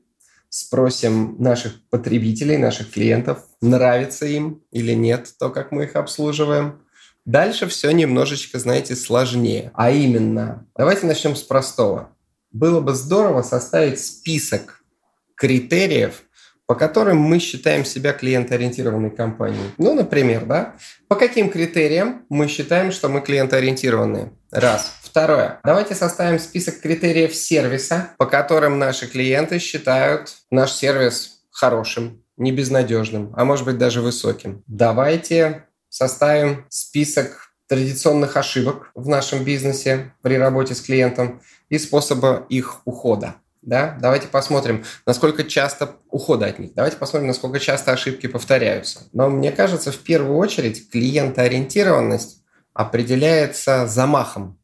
спросим 0.49 1.35
наших 1.39 1.81
потребителей, 1.89 2.57
наших 2.57 2.91
клиентов, 2.91 3.43
нравится 3.61 4.25
им 4.25 4.61
или 4.71 4.93
нет 4.93 5.33
то, 5.39 5.49
как 5.49 5.71
мы 5.71 5.83
их 5.83 5.95
обслуживаем. 5.95 6.81
Дальше 7.25 7.67
все 7.67 7.91
немножечко, 7.91 8.57
знаете, 8.57 8.95
сложнее. 8.95 9.71
А 9.75 9.91
именно, 9.91 10.65
давайте 10.75 11.05
начнем 11.05 11.35
с 11.35 11.43
простого 11.43 12.09
было 12.51 12.81
бы 12.81 12.93
здорово 12.93 13.41
составить 13.41 13.99
список 13.99 14.83
критериев, 15.35 16.23
по 16.65 16.75
которым 16.75 17.17
мы 17.17 17.39
считаем 17.39 17.83
себя 17.83 18.13
клиентоориентированной 18.13 19.09
компанией. 19.09 19.71
Ну, 19.77 19.95
например, 19.95 20.45
да, 20.45 20.75
по 21.07 21.15
каким 21.15 21.49
критериям 21.49 22.25
мы 22.29 22.47
считаем, 22.47 22.91
что 22.91 23.09
мы 23.09 23.21
клиентоориентированные? 23.21 24.31
Раз. 24.51 24.93
Второе. 25.01 25.59
Давайте 25.63 25.95
составим 25.95 26.37
список 26.37 26.79
критериев 26.79 27.33
сервиса, 27.33 28.11
по 28.17 28.27
которым 28.27 28.77
наши 28.77 29.07
клиенты 29.07 29.57
считают 29.57 30.35
наш 30.51 30.73
сервис 30.73 31.41
хорошим, 31.49 32.23
не 32.37 32.51
безнадежным, 32.51 33.33
а 33.35 33.45
может 33.45 33.65
быть 33.65 33.77
даже 33.77 34.01
высоким. 34.01 34.63
Давайте 34.67 35.65
составим 35.89 36.65
список 36.69 37.48
традиционных 37.69 38.35
ошибок 38.35 38.91
в 38.95 39.07
нашем 39.07 39.43
бизнесе 39.43 40.11
при 40.23 40.37
работе 40.37 40.73
с 40.73 40.81
клиентом 40.81 41.41
и 41.69 41.77
способа 41.77 42.45
их 42.49 42.81
ухода. 42.83 43.35
Да? 43.61 43.95
Давайте 44.01 44.27
посмотрим, 44.27 44.83
насколько 45.05 45.43
часто 45.43 45.97
ухода 46.09 46.47
от 46.47 46.57
них. 46.57 46.73
Давайте 46.73 46.97
посмотрим, 46.97 47.27
насколько 47.27 47.59
часто 47.59 47.91
ошибки 47.91 48.25
повторяются. 48.25 49.01
Но 49.13 49.29
мне 49.29 49.51
кажется, 49.51 49.91
в 49.91 49.99
первую 49.99 50.37
очередь 50.37 50.89
клиентоориентированность 50.89 52.41
определяется 52.73 53.85
замахом, 53.85 54.57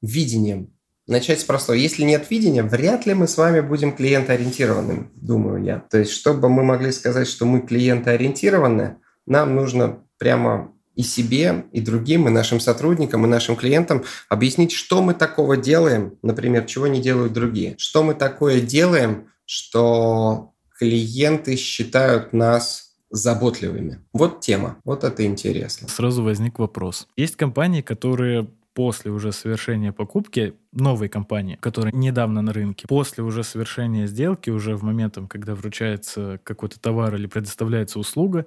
видением. 0.00 0.72
Начать 1.08 1.40
с 1.40 1.44
простого. 1.44 1.74
Если 1.74 2.04
нет 2.04 2.30
видения, 2.30 2.62
вряд 2.62 3.06
ли 3.06 3.14
мы 3.14 3.26
с 3.26 3.36
вами 3.36 3.60
будем 3.60 3.90
клиентоориентированными, 3.90 5.10
думаю 5.16 5.64
я. 5.64 5.80
То 5.90 5.98
есть, 5.98 6.12
чтобы 6.12 6.48
мы 6.48 6.62
могли 6.62 6.92
сказать, 6.92 7.26
что 7.26 7.44
мы 7.44 7.60
клиентоориентированы, 7.62 8.98
нам 9.26 9.56
нужно 9.56 10.04
прямо 10.18 10.71
и 10.94 11.02
себе, 11.02 11.64
и 11.72 11.80
другим, 11.80 12.28
и 12.28 12.30
нашим 12.30 12.60
сотрудникам, 12.60 13.24
и 13.24 13.28
нашим 13.28 13.56
клиентам 13.56 14.04
объяснить, 14.28 14.72
что 14.72 15.02
мы 15.02 15.14
такого 15.14 15.56
делаем, 15.56 16.18
например, 16.22 16.66
чего 16.66 16.86
не 16.86 17.00
делают 17.00 17.32
другие, 17.32 17.74
что 17.78 18.02
мы 18.02 18.14
такое 18.14 18.60
делаем, 18.60 19.28
что 19.44 20.52
клиенты 20.78 21.56
считают 21.56 22.32
нас 22.32 22.92
заботливыми. 23.10 24.00
Вот 24.12 24.40
тема, 24.40 24.78
вот 24.84 25.04
это 25.04 25.24
интересно. 25.24 25.88
Сразу 25.88 26.22
возник 26.22 26.58
вопрос. 26.58 27.06
Есть 27.16 27.36
компании, 27.36 27.82
которые 27.82 28.48
после 28.74 29.10
уже 29.10 29.32
совершения 29.32 29.92
покупки 29.92 30.54
новой 30.72 31.08
компании, 31.08 31.58
которая 31.60 31.92
недавно 31.92 32.42
на 32.42 32.52
рынке, 32.52 32.86
после 32.88 33.22
уже 33.22 33.44
совершения 33.44 34.06
сделки, 34.06 34.50
уже 34.50 34.76
в 34.76 34.82
момент, 34.82 35.18
когда 35.28 35.54
вручается 35.54 36.40
какой-то 36.42 36.80
товар 36.80 37.14
или 37.14 37.26
предоставляется 37.26 37.98
услуга, 37.98 38.46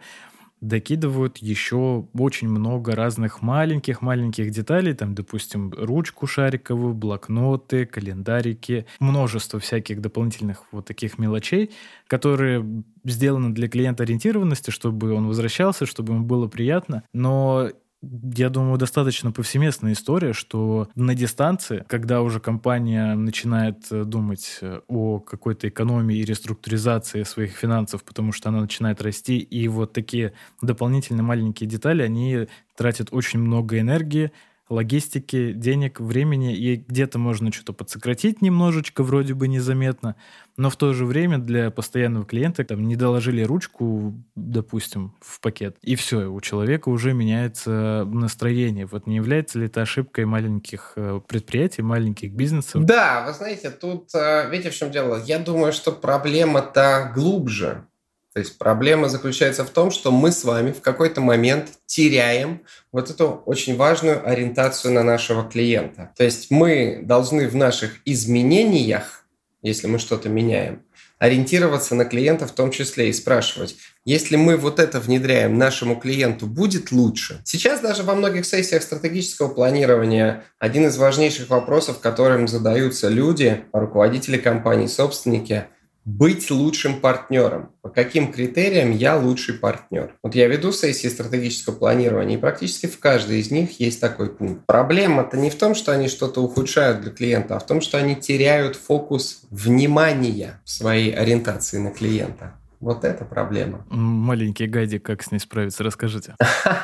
докидывают 0.62 1.38
еще 1.38 2.08
очень 2.18 2.50
много 2.50 2.96
разных 2.96 3.42
маленьких-маленьких 3.42 4.50
деталей, 4.52 4.94
там, 4.94 5.14
допустим, 5.14 5.72
ручку 5.72 6.28
шариковую, 6.28 6.94
блокноты, 6.94 7.86
календарики, 7.86 8.86
множество 9.00 9.60
всяких 9.60 10.02
дополнительных 10.02 10.64
вот 10.72 10.86
таких 10.86 11.18
мелочей, 11.18 11.72
которые 12.08 12.84
сделаны 13.04 13.54
для 13.54 13.68
клиента 13.68 14.04
ориентированности, 14.04 14.72
чтобы 14.72 15.14
он 15.14 15.28
возвращался, 15.28 15.86
чтобы 15.86 16.14
ему 16.14 16.26
было 16.26 16.48
приятно, 16.48 17.04
но 17.14 17.70
я 18.02 18.50
думаю, 18.50 18.78
достаточно 18.78 19.32
повсеместная 19.32 19.94
история, 19.94 20.34
что 20.34 20.90
на 20.96 21.16
дистанции, 21.16 21.84
когда 21.88 22.22
уже 22.22 22.40
компания 22.40 23.16
начинает 23.16 23.92
э, 23.92 24.04
думать 24.04 24.60
э, 24.62 24.82
о 24.88 25.20
какой-то 25.20 25.68
экономии 25.70 26.18
и 26.18 26.26
реструктуризации 26.26 27.24
своих 27.24 27.54
финансов, 27.54 28.04
потому 28.04 28.32
что 28.32 28.50
она 28.50 28.62
начинает 28.62 29.02
расти, 29.02 29.38
и 29.40 29.68
вот 29.68 29.94
такие 29.94 30.34
дополнительные 30.62 31.24
маленькие 31.24 31.70
детали, 31.70 32.04
они 32.04 32.48
тратят 32.76 33.10
очень 33.12 33.40
много 33.40 33.80
энергии, 33.80 34.32
логистики, 34.70 35.52
денег, 35.54 36.00
времени, 36.00 36.56
и 36.56 36.76
где-то 36.76 37.20
можно 37.20 37.52
что-то 37.52 37.74
подсократить 37.74 38.42
немножечко, 38.42 39.04
вроде 39.04 39.34
бы 39.34 39.48
незаметно, 39.48 40.16
но 40.58 40.70
в 40.70 40.76
то 40.76 40.94
же 40.94 41.06
время 41.06 41.38
для 41.38 41.70
постоянного 41.70 42.26
клиента 42.26 42.64
там 42.64 42.88
не 42.88 42.96
доложили 42.96 43.44
ручку, 43.44 44.14
допустим, 44.36 45.14
в 45.22 45.40
пакет, 45.40 45.78
и 45.82 45.96
все, 45.96 46.28
у 46.28 46.42
человека 46.42 46.90
уже 46.90 47.14
меняется 47.14 48.06
настроение. 48.06 48.86
Вот 48.86 49.06
не 49.06 49.18
является 49.18 49.60
ли 49.60 49.68
это 49.68 49.82
ошибкой 49.82 50.26
маленьких 50.26 50.94
э, 50.96 51.22
предприятий, 51.28 51.82
маленьких 51.82 52.32
бизнесов? 52.34 52.86
Да, 52.86 53.26
вы 53.28 53.34
знаете, 53.34 53.70
тут, 53.70 54.10
э, 54.16 54.50
видите, 54.50 54.72
в 54.72 54.76
чем 54.76 54.92
дело? 54.92 55.22
Я 55.26 55.40
думаю, 55.40 55.74
что 55.74 55.92
проблема-то 55.92 57.12
глубже. 57.14 57.86
То 58.36 58.40
есть 58.40 58.58
проблема 58.58 59.08
заключается 59.08 59.64
в 59.64 59.70
том, 59.70 59.92
что 59.92 60.12
мы 60.12 60.30
с 60.30 60.44
вами 60.44 60.74
в 60.74 60.82
какой-то 60.82 61.22
момент 61.22 61.70
теряем 61.86 62.64
вот 62.92 63.10
эту 63.10 63.42
очень 63.46 63.78
важную 63.78 64.28
ориентацию 64.30 64.94
на 64.94 65.04
нашего 65.04 65.50
клиента. 65.50 66.12
То 66.18 66.26
есть 66.26 66.52
мы 66.52 67.00
должны 67.02 67.48
в 67.48 67.56
наших 67.56 67.94
изменениях, 68.04 69.26
если 69.62 69.88
мы 69.88 70.00
что-то 70.00 70.28
меняем, 70.28 70.82
ориентироваться 71.18 71.96
на 71.96 72.04
клиента 72.04 72.46
в 72.46 72.52
том 72.52 72.72
числе 72.72 73.08
и 73.08 73.14
спрашивать, 73.14 73.78
если 74.04 74.36
мы 74.36 74.58
вот 74.58 74.80
это 74.80 75.00
внедряем 75.00 75.58
нашему 75.58 75.96
клиенту, 75.96 76.46
будет 76.46 76.92
лучше? 76.92 77.40
Сейчас 77.46 77.80
даже 77.80 78.04
во 78.04 78.16
многих 78.16 78.46
сессиях 78.46 78.84
стратегического 78.84 79.48
планирования 79.48 80.44
один 80.60 80.88
из 80.88 80.98
важнейших 80.98 81.50
вопросов, 81.50 82.00
которым 82.00 82.50
задаются 82.50 83.08
люди, 83.08 83.64
руководители 83.72 84.36
компаний, 84.36 84.90
собственники– 84.90 85.68
быть 86.06 86.52
лучшим 86.52 87.02
партнером. 87.02 87.72
По 87.82 87.90
каким 87.90 88.32
критериям 88.32 88.92
я 88.92 89.18
лучший 89.18 89.56
партнер? 89.56 90.14
Вот 90.22 90.36
я 90.36 90.48
веду 90.48 90.72
сессии 90.72 91.08
стратегического 91.08 91.76
планирования, 91.76 92.38
и 92.38 92.40
практически 92.40 92.86
в 92.86 93.00
каждой 93.00 93.40
из 93.40 93.52
них 93.52 93.80
есть 93.80 94.00
такой 94.00 94.30
пункт. 94.30 94.66
Проблема-то 94.68 95.36
не 95.36 95.50
в 95.50 95.56
том, 95.56 95.74
что 95.74 95.92
они 95.92 96.08
что-то 96.08 96.42
ухудшают 96.42 97.02
для 97.02 97.12
клиента, 97.12 97.56
а 97.56 97.60
в 97.60 97.66
том, 97.66 97.82
что 97.82 97.98
они 97.98 98.16
теряют 98.16 98.76
фокус 98.76 99.42
внимания 99.50 100.62
в 100.64 100.70
своей 100.70 101.12
ориентации 101.12 101.80
на 101.80 101.90
клиента. 101.90 102.54
Вот 102.80 103.04
это 103.04 103.26
проблема. 103.26 103.86
Маленький 103.90 104.68
гайдик, 104.68 105.04
как 105.04 105.24
с 105.24 105.32
ней 105.32 105.40
справиться, 105.40 105.84
расскажите. 105.84 106.36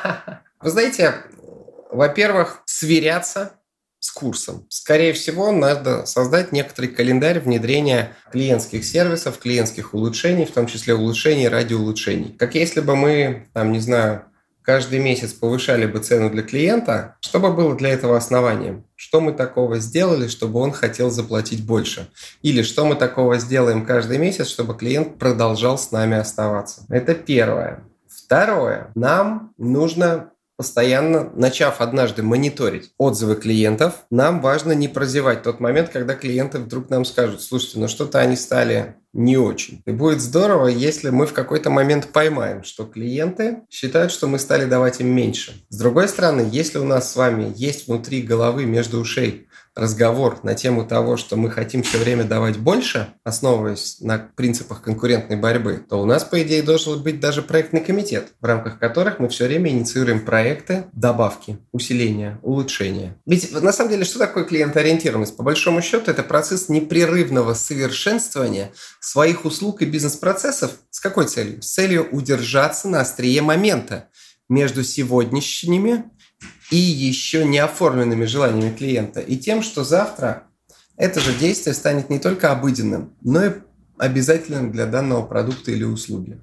Вы 0.60 0.70
знаете, 0.70 1.14
во-первых, 1.92 2.62
сверяться 2.64 3.52
с 4.02 4.10
курсом. 4.10 4.66
Скорее 4.68 5.12
всего, 5.12 5.52
надо 5.52 6.06
создать 6.06 6.50
некоторый 6.50 6.88
календарь 6.88 7.38
внедрения 7.38 8.16
клиентских 8.32 8.84
сервисов, 8.84 9.38
клиентских 9.38 9.94
улучшений, 9.94 10.44
в 10.44 10.50
том 10.50 10.66
числе 10.66 10.94
улучшений 10.94 11.46
ради 11.46 11.74
улучшений. 11.74 12.34
Как 12.36 12.56
если 12.56 12.80
бы 12.80 12.96
мы, 12.96 13.46
там, 13.52 13.70
не 13.70 13.78
знаю, 13.78 14.24
каждый 14.62 14.98
месяц 14.98 15.32
повышали 15.32 15.86
бы 15.86 16.00
цену 16.00 16.30
для 16.30 16.42
клиента, 16.42 17.14
что 17.20 17.38
бы 17.38 17.52
было 17.52 17.76
для 17.76 17.90
этого 17.90 18.16
основанием? 18.16 18.84
Что 18.96 19.20
мы 19.20 19.32
такого 19.32 19.78
сделали, 19.78 20.26
чтобы 20.26 20.58
он 20.58 20.72
хотел 20.72 21.08
заплатить 21.12 21.64
больше? 21.64 22.08
Или 22.42 22.62
что 22.62 22.84
мы 22.84 22.96
такого 22.96 23.38
сделаем 23.38 23.86
каждый 23.86 24.18
месяц, 24.18 24.48
чтобы 24.48 24.76
клиент 24.76 25.20
продолжал 25.20 25.78
с 25.78 25.92
нами 25.92 26.16
оставаться? 26.16 26.84
Это 26.88 27.14
первое. 27.14 27.84
Второе. 28.08 28.90
Нам 28.96 29.52
нужно 29.58 30.31
постоянно, 30.62 31.28
начав 31.34 31.80
однажды 31.80 32.22
мониторить 32.22 32.92
отзывы 32.96 33.34
клиентов, 33.34 34.04
нам 34.10 34.40
важно 34.40 34.70
не 34.70 34.86
прозевать 34.86 35.42
тот 35.42 35.58
момент, 35.58 35.88
когда 35.88 36.14
клиенты 36.14 36.60
вдруг 36.60 36.88
нам 36.88 37.04
скажут, 37.04 37.42
слушайте, 37.42 37.80
ну 37.80 37.88
что-то 37.88 38.20
они 38.20 38.36
стали 38.36 38.94
не 39.12 39.36
очень. 39.36 39.82
И 39.86 39.90
будет 39.90 40.20
здорово, 40.20 40.68
если 40.68 41.10
мы 41.10 41.26
в 41.26 41.32
какой-то 41.32 41.68
момент 41.68 42.12
поймаем, 42.12 42.62
что 42.62 42.84
клиенты 42.84 43.62
считают, 43.70 44.12
что 44.12 44.28
мы 44.28 44.38
стали 44.38 44.66
давать 44.66 45.00
им 45.00 45.08
меньше. 45.08 45.64
С 45.68 45.76
другой 45.76 46.08
стороны, 46.08 46.48
если 46.52 46.78
у 46.78 46.84
нас 46.84 47.10
с 47.10 47.16
вами 47.16 47.52
есть 47.56 47.88
внутри 47.88 48.22
головы, 48.22 48.64
между 48.64 49.00
ушей 49.00 49.48
разговор 49.74 50.40
на 50.42 50.54
тему 50.54 50.84
того, 50.84 51.16
что 51.16 51.36
мы 51.36 51.50
хотим 51.50 51.82
все 51.82 51.98
время 51.98 52.24
давать 52.24 52.58
больше, 52.58 53.14
основываясь 53.24 54.00
на 54.00 54.18
принципах 54.18 54.82
конкурентной 54.82 55.36
борьбы, 55.36 55.84
то 55.88 56.00
у 56.00 56.04
нас, 56.04 56.24
по 56.24 56.42
идее, 56.42 56.62
должен 56.62 57.02
быть 57.02 57.20
даже 57.20 57.42
проектный 57.42 57.80
комитет, 57.80 58.32
в 58.40 58.44
рамках 58.44 58.78
которых 58.78 59.18
мы 59.18 59.28
все 59.28 59.46
время 59.46 59.70
инициируем 59.70 60.24
проекты 60.24 60.84
добавки, 60.92 61.58
усиления, 61.72 62.38
улучшения. 62.42 63.16
Ведь 63.24 63.52
на 63.52 63.72
самом 63.72 63.90
деле, 63.90 64.04
что 64.04 64.18
такое 64.18 64.44
клиентоориентированность? 64.44 65.36
По 65.36 65.42
большому 65.42 65.80
счету, 65.80 66.10
это 66.10 66.22
процесс 66.22 66.68
непрерывного 66.68 67.54
совершенствования 67.54 68.72
своих 69.00 69.44
услуг 69.44 69.82
и 69.82 69.86
бизнес-процессов. 69.86 70.72
С 70.90 71.00
какой 71.00 71.26
целью? 71.26 71.62
С 71.62 71.72
целью 71.72 72.08
удержаться 72.10 72.88
на 72.88 73.00
острие 73.00 73.40
момента 73.40 74.08
между 74.48 74.84
сегодняшними 74.84 76.04
и 76.72 76.76
еще 76.76 77.44
не 77.44 77.58
оформленными 77.58 78.24
желаниями 78.24 78.74
клиента, 78.74 79.20
и 79.20 79.36
тем, 79.36 79.62
что 79.62 79.84
завтра 79.84 80.44
это 80.96 81.20
же 81.20 81.34
действие 81.34 81.74
станет 81.74 82.08
не 82.08 82.18
только 82.18 82.50
обыденным, 82.50 83.12
но 83.20 83.44
и 83.44 83.50
обязательным 83.98 84.72
для 84.72 84.86
данного 84.86 85.22
продукта 85.22 85.70
или 85.70 85.84
услуги. 85.84 86.40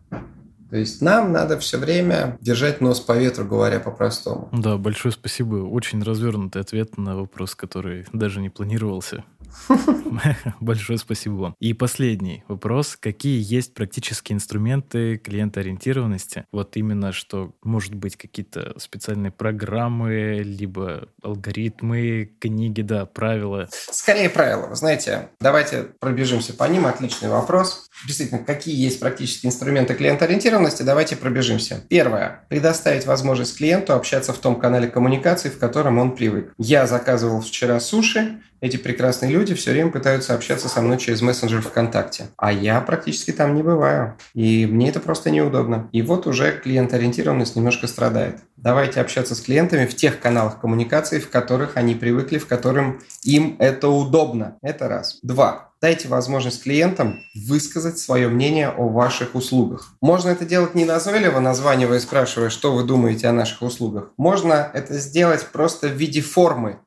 То 0.70 0.78
есть 0.78 1.02
нам 1.02 1.32
надо 1.32 1.60
все 1.60 1.78
время 1.78 2.38
держать 2.42 2.82
нос 2.82 3.00
по 3.00 3.14
ветру, 3.18 3.46
говоря 3.46 3.80
по-простому. 3.80 4.50
Да, 4.52 4.78
большое 4.78 5.12
спасибо. 5.12 5.56
Очень 5.56 6.04
развернутый 6.04 6.62
ответ 6.62 6.98
на 6.98 7.16
вопрос, 7.16 7.56
который 7.56 8.06
даже 8.14 8.42
не 8.42 8.50
планировался. 8.50 9.24
Большое 10.60 11.00
спасибо 11.00 11.34
вам. 11.34 11.56
И 11.60 11.74
последний 11.74 12.44
вопрос. 12.48 12.98
Какие 13.00 13.42
есть 13.42 13.74
практические 13.74 14.36
инструменты 14.36 15.18
клиентоориентированности? 15.18 16.46
Вот 16.52 16.78
именно, 16.78 17.12
что 17.12 17.54
может 17.64 17.96
быть 17.96 18.16
какие-то 18.16 18.74
специальные 18.78 19.32
программы, 19.32 20.42
либо 20.44 21.10
алгоритмы, 21.22 22.32
книги, 22.40 22.82
да, 22.82 23.06
правила? 23.06 23.68
Скорее 23.72 24.30
правила. 24.30 24.68
Вы 24.68 24.76
знаете, 24.76 25.30
давайте 25.40 25.88
пробежимся 26.00 26.54
по 26.54 26.66
ним. 26.66 26.86
Отличный 26.86 27.30
вопрос. 27.30 27.90
Действительно, 28.08 28.44
какие 28.44 28.76
есть 28.76 29.00
практические 29.00 29.50
инструменты 29.50 29.94
клиентоориентированности? 29.94 30.59
Давайте 30.84 31.16
пробежимся. 31.16 31.82
Первое. 31.90 32.42
Предоставить 32.50 33.06
возможность 33.06 33.58
клиенту 33.58 33.94
общаться 33.94 34.34
в 34.34 34.38
том 34.38 34.60
канале 34.60 34.88
коммуникации, 34.88 35.50
в 35.50 35.60
котором 35.60 35.98
он 35.98 36.16
привык. 36.16 36.54
Я 36.58 36.88
заказывал 36.88 37.42
вчера 37.42 37.80
суши, 37.80 38.42
эти 38.62 38.78
прекрасные 38.78 39.32
люди 39.32 39.54
все 39.56 39.72
время 39.72 39.92
пытаются 39.92 40.34
общаться 40.34 40.70
со 40.70 40.82
мной 40.82 40.98
через 40.98 41.22
мессенджер 41.22 41.62
ВКонтакте. 41.62 42.28
А 42.38 42.52
я 42.52 42.82
практически 42.82 43.32
там 43.32 43.56
не 43.56 43.64
бываю. 43.64 44.18
И 44.34 44.66
мне 44.66 44.90
это 44.90 45.00
просто 45.00 45.30
неудобно. 45.32 45.90
И 45.92 46.02
вот 46.02 46.28
уже 46.28 46.52
клиент-ориентированность 46.52 47.56
немножко 47.56 47.88
страдает. 47.88 48.38
Давайте 48.58 49.00
общаться 49.00 49.36
с 49.36 49.42
клиентами 49.42 49.86
в 49.86 49.96
тех 49.96 50.20
каналах 50.20 50.60
коммуникации, 50.60 51.20
в 51.20 51.30
которых 51.30 51.78
они 51.78 51.96
привыкли, 51.96 52.38
в 52.38 52.48
котором 52.48 53.02
им 53.24 53.56
это 53.60 53.88
удобно. 53.88 54.58
Это 54.62 54.88
раз. 54.88 55.20
Два. 55.24 55.70
Дайте 55.82 56.10
возможность 56.10 56.64
клиентам 56.64 57.22
высказать 57.48 58.00
свое 58.00 58.28
мнение 58.28 58.68
о 58.68 58.90
ваших 58.90 59.34
услугах. 59.34 59.94
Можно 60.02 60.32
это 60.32 60.44
делать 60.44 60.76
не 60.76 60.84
назойливо, 60.84 61.40
названивая 61.40 62.00
и 62.00 62.02
спрашивая, 62.02 62.50
что 62.50 62.74
вы 62.74 62.84
думаете 62.84 63.28
о 63.28 63.34
наших 63.34 63.62
услугах. 63.62 64.12
Можно 64.18 64.70
это 64.74 64.96
сделать 64.96 65.48
просто 65.54 65.88
в 65.88 65.94
виде 65.94 66.20
формы 66.20 66.80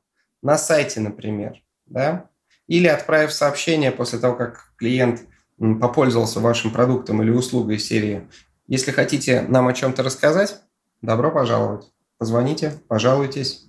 на 0.43 0.57
сайте, 0.57 0.99
например 0.99 1.63
да, 1.85 2.29
или 2.67 2.87
отправив 2.87 3.33
сообщение 3.33 3.91
после 3.91 4.19
того, 4.19 4.35
как 4.35 4.73
клиент 4.77 5.21
попользовался 5.57 6.39
вашим 6.39 6.71
продуктом 6.71 7.21
или 7.21 7.29
услугой 7.29 7.79
серии. 7.79 8.27
Если 8.67 8.91
хотите 8.91 9.41
нам 9.41 9.67
о 9.67 9.73
чем-то 9.73 10.03
рассказать, 10.03 10.61
добро 11.01 11.31
пожаловать. 11.31 11.91
позвоните, 12.17 12.81
пожалуйтесь, 12.87 13.65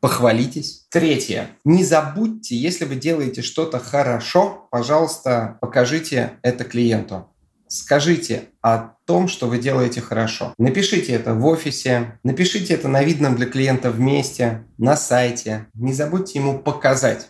похвалитесь. 0.00 0.86
Третье. 0.90 1.50
Не 1.64 1.84
забудьте, 1.84 2.56
если 2.56 2.84
вы 2.84 2.96
делаете 2.96 3.42
что-то 3.42 3.78
хорошо, 3.78 4.68
пожалуйста, 4.70 5.58
покажите 5.60 6.38
это 6.42 6.64
клиенту. 6.64 7.30
Скажите 7.68 8.44
о 8.62 8.94
том, 9.06 9.28
что 9.28 9.46
вы 9.46 9.58
делаете 9.58 10.00
хорошо. 10.00 10.54
Напишите 10.58 11.12
это 11.12 11.34
в 11.34 11.46
офисе, 11.46 12.18
напишите 12.24 12.74
это 12.74 12.88
на 12.88 13.02
видном 13.02 13.36
для 13.36 13.46
клиента 13.46 13.90
вместе, 13.90 14.64
на 14.78 14.96
сайте. 14.96 15.66
Не 15.74 15.92
забудьте 15.92 16.38
ему 16.38 16.58
показать 16.58 17.28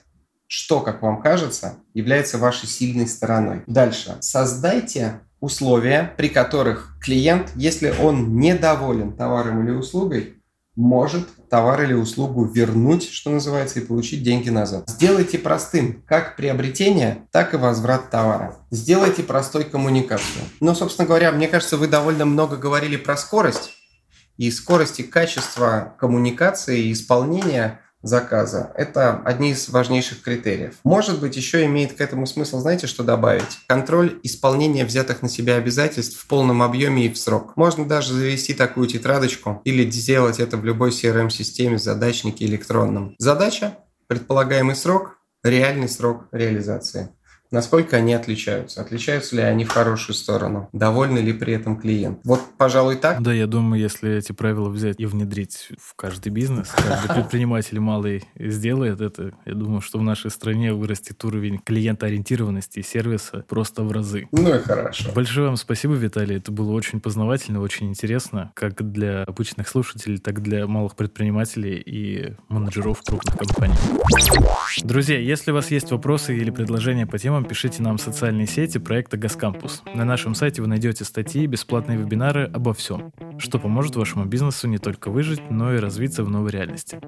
что, 0.49 0.81
как 0.81 1.03
вам 1.03 1.21
кажется, 1.21 1.77
является 1.93 2.39
вашей 2.39 2.69
сильной 2.69 3.07
стороной. 3.07 3.63
Дальше. 3.67 4.17
Создайте 4.21 5.21
условия, 5.41 6.15
при 6.17 6.29
которых 6.29 6.97
клиент, 7.01 7.53
если 7.55 7.95
он 8.01 8.37
недоволен 8.39 9.13
товаром 9.13 9.63
или 9.63 9.71
услугой, 9.73 10.38
может 10.79 11.27
товар 11.51 11.83
или 11.83 11.93
услугу 11.93 12.45
вернуть, 12.45 13.11
что 13.11 13.31
называется, 13.31 13.81
и 13.81 13.85
получить 13.85 14.23
деньги 14.23 14.49
назад. 14.49 14.89
Сделайте 14.89 15.37
простым 15.37 16.05
как 16.07 16.37
приобретение, 16.37 17.27
так 17.33 17.53
и 17.53 17.57
возврат 17.57 18.11
товара. 18.11 18.57
Сделайте 18.71 19.25
простой 19.25 19.65
коммуникацию. 19.65 20.45
Ну, 20.61 20.77
собственно 20.77 21.09
говоря, 21.09 21.33
мне 21.33 21.49
кажется, 21.49 21.77
вы 21.77 21.89
довольно 21.89 22.27
много 22.27 22.57
говорили 22.57 22.97
про 22.97 23.17
скорость. 23.17 23.73
И 24.37 24.53
скорость 24.53 25.01
и 25.01 25.03
качество 25.03 25.95
коммуникации 25.99 26.85
и 26.85 26.93
исполнения 26.93 27.81
заказа. 28.03 28.73
Это 28.77 29.21
одни 29.25 29.51
из 29.51 29.69
важнейших 29.69 30.23
критериев. 30.23 30.77
Может 30.85 31.21
быть, 31.21 31.37
еще 31.37 31.65
имеет 31.65 31.95
к 31.95 32.01
этому 32.01 32.27
смысл, 32.27 32.61
знаете, 32.61 32.87
что 32.87 33.03
добавить? 33.03 33.59
Контроль 33.67 34.21
исполнения 34.23 34.85
взятых 34.85 35.23
на 35.23 35.29
себя 35.29 35.57
обязательств 35.57 36.19
в 36.19 36.27
полном 36.27 36.63
объеме 36.63 37.07
и 37.07 37.13
в 37.13 37.19
срок. 37.19 37.57
Можно 37.57 37.85
даже 37.87 38.15
завести 38.15 38.55
такую 38.55 38.87
тетрадочку 38.87 39.61
или 39.65 39.91
сделать 39.91 40.39
это 40.41 40.57
в 40.57 40.65
любой 40.65 40.91
CRM-системе, 40.91 41.79
задачнике 41.79 42.45
электронном. 42.45 43.15
Задача, 43.19 43.79
предполагаемый 44.07 44.77
срок, 44.77 45.19
реальный 45.43 45.89
срок 45.89 46.29
реализации. 46.33 47.11
Насколько 47.51 47.97
они 47.97 48.13
отличаются? 48.13 48.83
Отличаются 48.83 49.37
ли 49.37 49.43
они 49.43 49.65
в 49.65 49.71
хорошую 49.71 50.15
сторону? 50.15 50.69
Довольны 50.73 51.19
ли 51.19 51.33
при 51.33 51.55
этом 51.55 51.81
клиент? 51.81 52.21
Вот, 52.25 52.41
пожалуй, 52.59 52.97
так. 52.97 53.23
Да, 53.23 53.33
я 53.33 53.47
думаю, 53.47 53.81
если 53.81 54.17
эти 54.17 54.33
правила 54.33 54.69
взять 54.69 54.97
и 54.99 55.07
внедрить 55.07 55.71
в 55.81 55.95
каждый 55.97 56.31
бизнес, 56.31 56.69
каждый 56.69 57.15
предприниматель 57.15 57.81
малый 57.81 58.25
сделает 58.39 59.01
это, 59.01 59.33
я 59.47 59.55
думаю, 59.55 59.81
что 59.81 59.99
в 59.99 60.03
нашей 60.03 60.31
стране 60.31 60.75
вырастет 60.75 61.25
уровень 61.25 61.59
клиентоориентированности 61.59 62.81
и 62.81 62.83
сервиса 62.83 63.45
просто 63.49 63.83
в 63.83 63.93
разы. 63.93 64.29
Ну 64.33 64.55
и 64.55 64.59
хорошо. 64.59 65.11
Большое 65.15 65.47
вам 65.47 65.57
спасибо, 65.57 65.95
Виталий. 65.95 66.37
Это 66.37 66.53
было 66.53 66.73
очень 66.73 67.01
познавательно, 67.01 67.61
очень 67.61 67.89
интересно, 67.89 68.53
как 68.55 68.91
для 68.93 69.23
обычных 69.23 69.69
слушателей, 69.69 70.19
так 70.19 70.39
и 70.39 70.43
для 70.43 70.67
малых 70.67 70.97
предпринимателей 70.97 71.77
и 71.79 72.35
менеджеров 72.49 73.03
крупных 73.03 73.39
компаний. 73.39 73.75
Друзья, 74.83 75.19
если 75.19 75.51
у 75.51 75.55
вас 75.55 75.71
есть 75.71 75.91
вопросы 75.91 76.37
или 76.37 76.51
предложения 76.51 77.07
по 77.07 77.19
темам, 77.39 77.49
пишите 77.49 77.83
нам 77.83 77.99
в 77.99 78.01
социальные 78.01 78.47
сети 78.47 78.79
проекта 78.79 79.17
«Газкампус». 79.17 79.83
На 79.95 80.05
нашем 80.05 80.35
сайте 80.35 80.61
вы 80.61 80.69
найдете 80.69 81.05
статьи 81.05 81.45
и 81.45 81.47
бесплатные 81.47 81.97
вебинары 81.97 82.51
обо 82.53 82.73
всем, 82.73 83.13
что 83.39 83.59
поможет 83.59 83.97
вашему 83.97 84.25
бизнесу 84.25 84.67
не 84.67 84.79
только 84.79 85.11
выжить, 85.11 85.41
но 85.51 85.75
и 85.75 85.79
развиться 85.79 86.25
в 86.25 86.31
новой 86.31 86.51
реальности. 86.51 87.01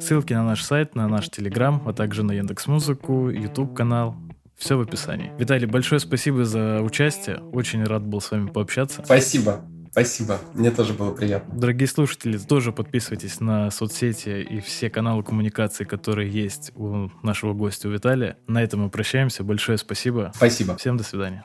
Ссылки 0.00 0.32
на 0.34 0.44
наш 0.44 0.62
сайт, 0.62 0.94
на 0.94 1.08
наш 1.08 1.28
Телеграм, 1.30 1.82
а 1.86 1.92
также 1.92 2.22
на 2.22 2.32
Яндекс.Музыку, 2.32 3.28
YouTube-канал, 3.28 4.16
все 4.56 4.76
в 4.76 4.80
описании. 4.80 5.32
Виталий, 5.38 5.66
большое 5.66 6.00
спасибо 6.00 6.44
за 6.44 6.80
участие. 6.82 7.38
Очень 7.52 7.84
рад 7.84 8.06
был 8.06 8.20
с 8.20 8.30
вами 8.30 8.48
пообщаться. 8.48 9.02
Спасибо. 9.04 9.64
Спасибо, 9.92 10.40
мне 10.54 10.70
тоже 10.70 10.94
было 10.94 11.12
приятно. 11.12 11.54
Дорогие 11.54 11.86
слушатели, 11.86 12.38
тоже 12.38 12.72
подписывайтесь 12.72 13.40
на 13.40 13.70
соцсети 13.70 14.40
и 14.42 14.60
все 14.60 14.88
каналы 14.88 15.22
коммуникации, 15.22 15.84
которые 15.84 16.30
есть 16.30 16.72
у 16.74 17.10
нашего 17.22 17.52
гостя, 17.52 17.88
у 17.88 17.90
Виталия. 17.90 18.38
На 18.46 18.62
этом 18.62 18.80
мы 18.80 18.90
прощаемся. 18.90 19.44
Большое 19.44 19.76
спасибо. 19.76 20.32
Спасибо. 20.34 20.76
Всем 20.78 20.96
до 20.96 21.04
свидания. 21.04 21.44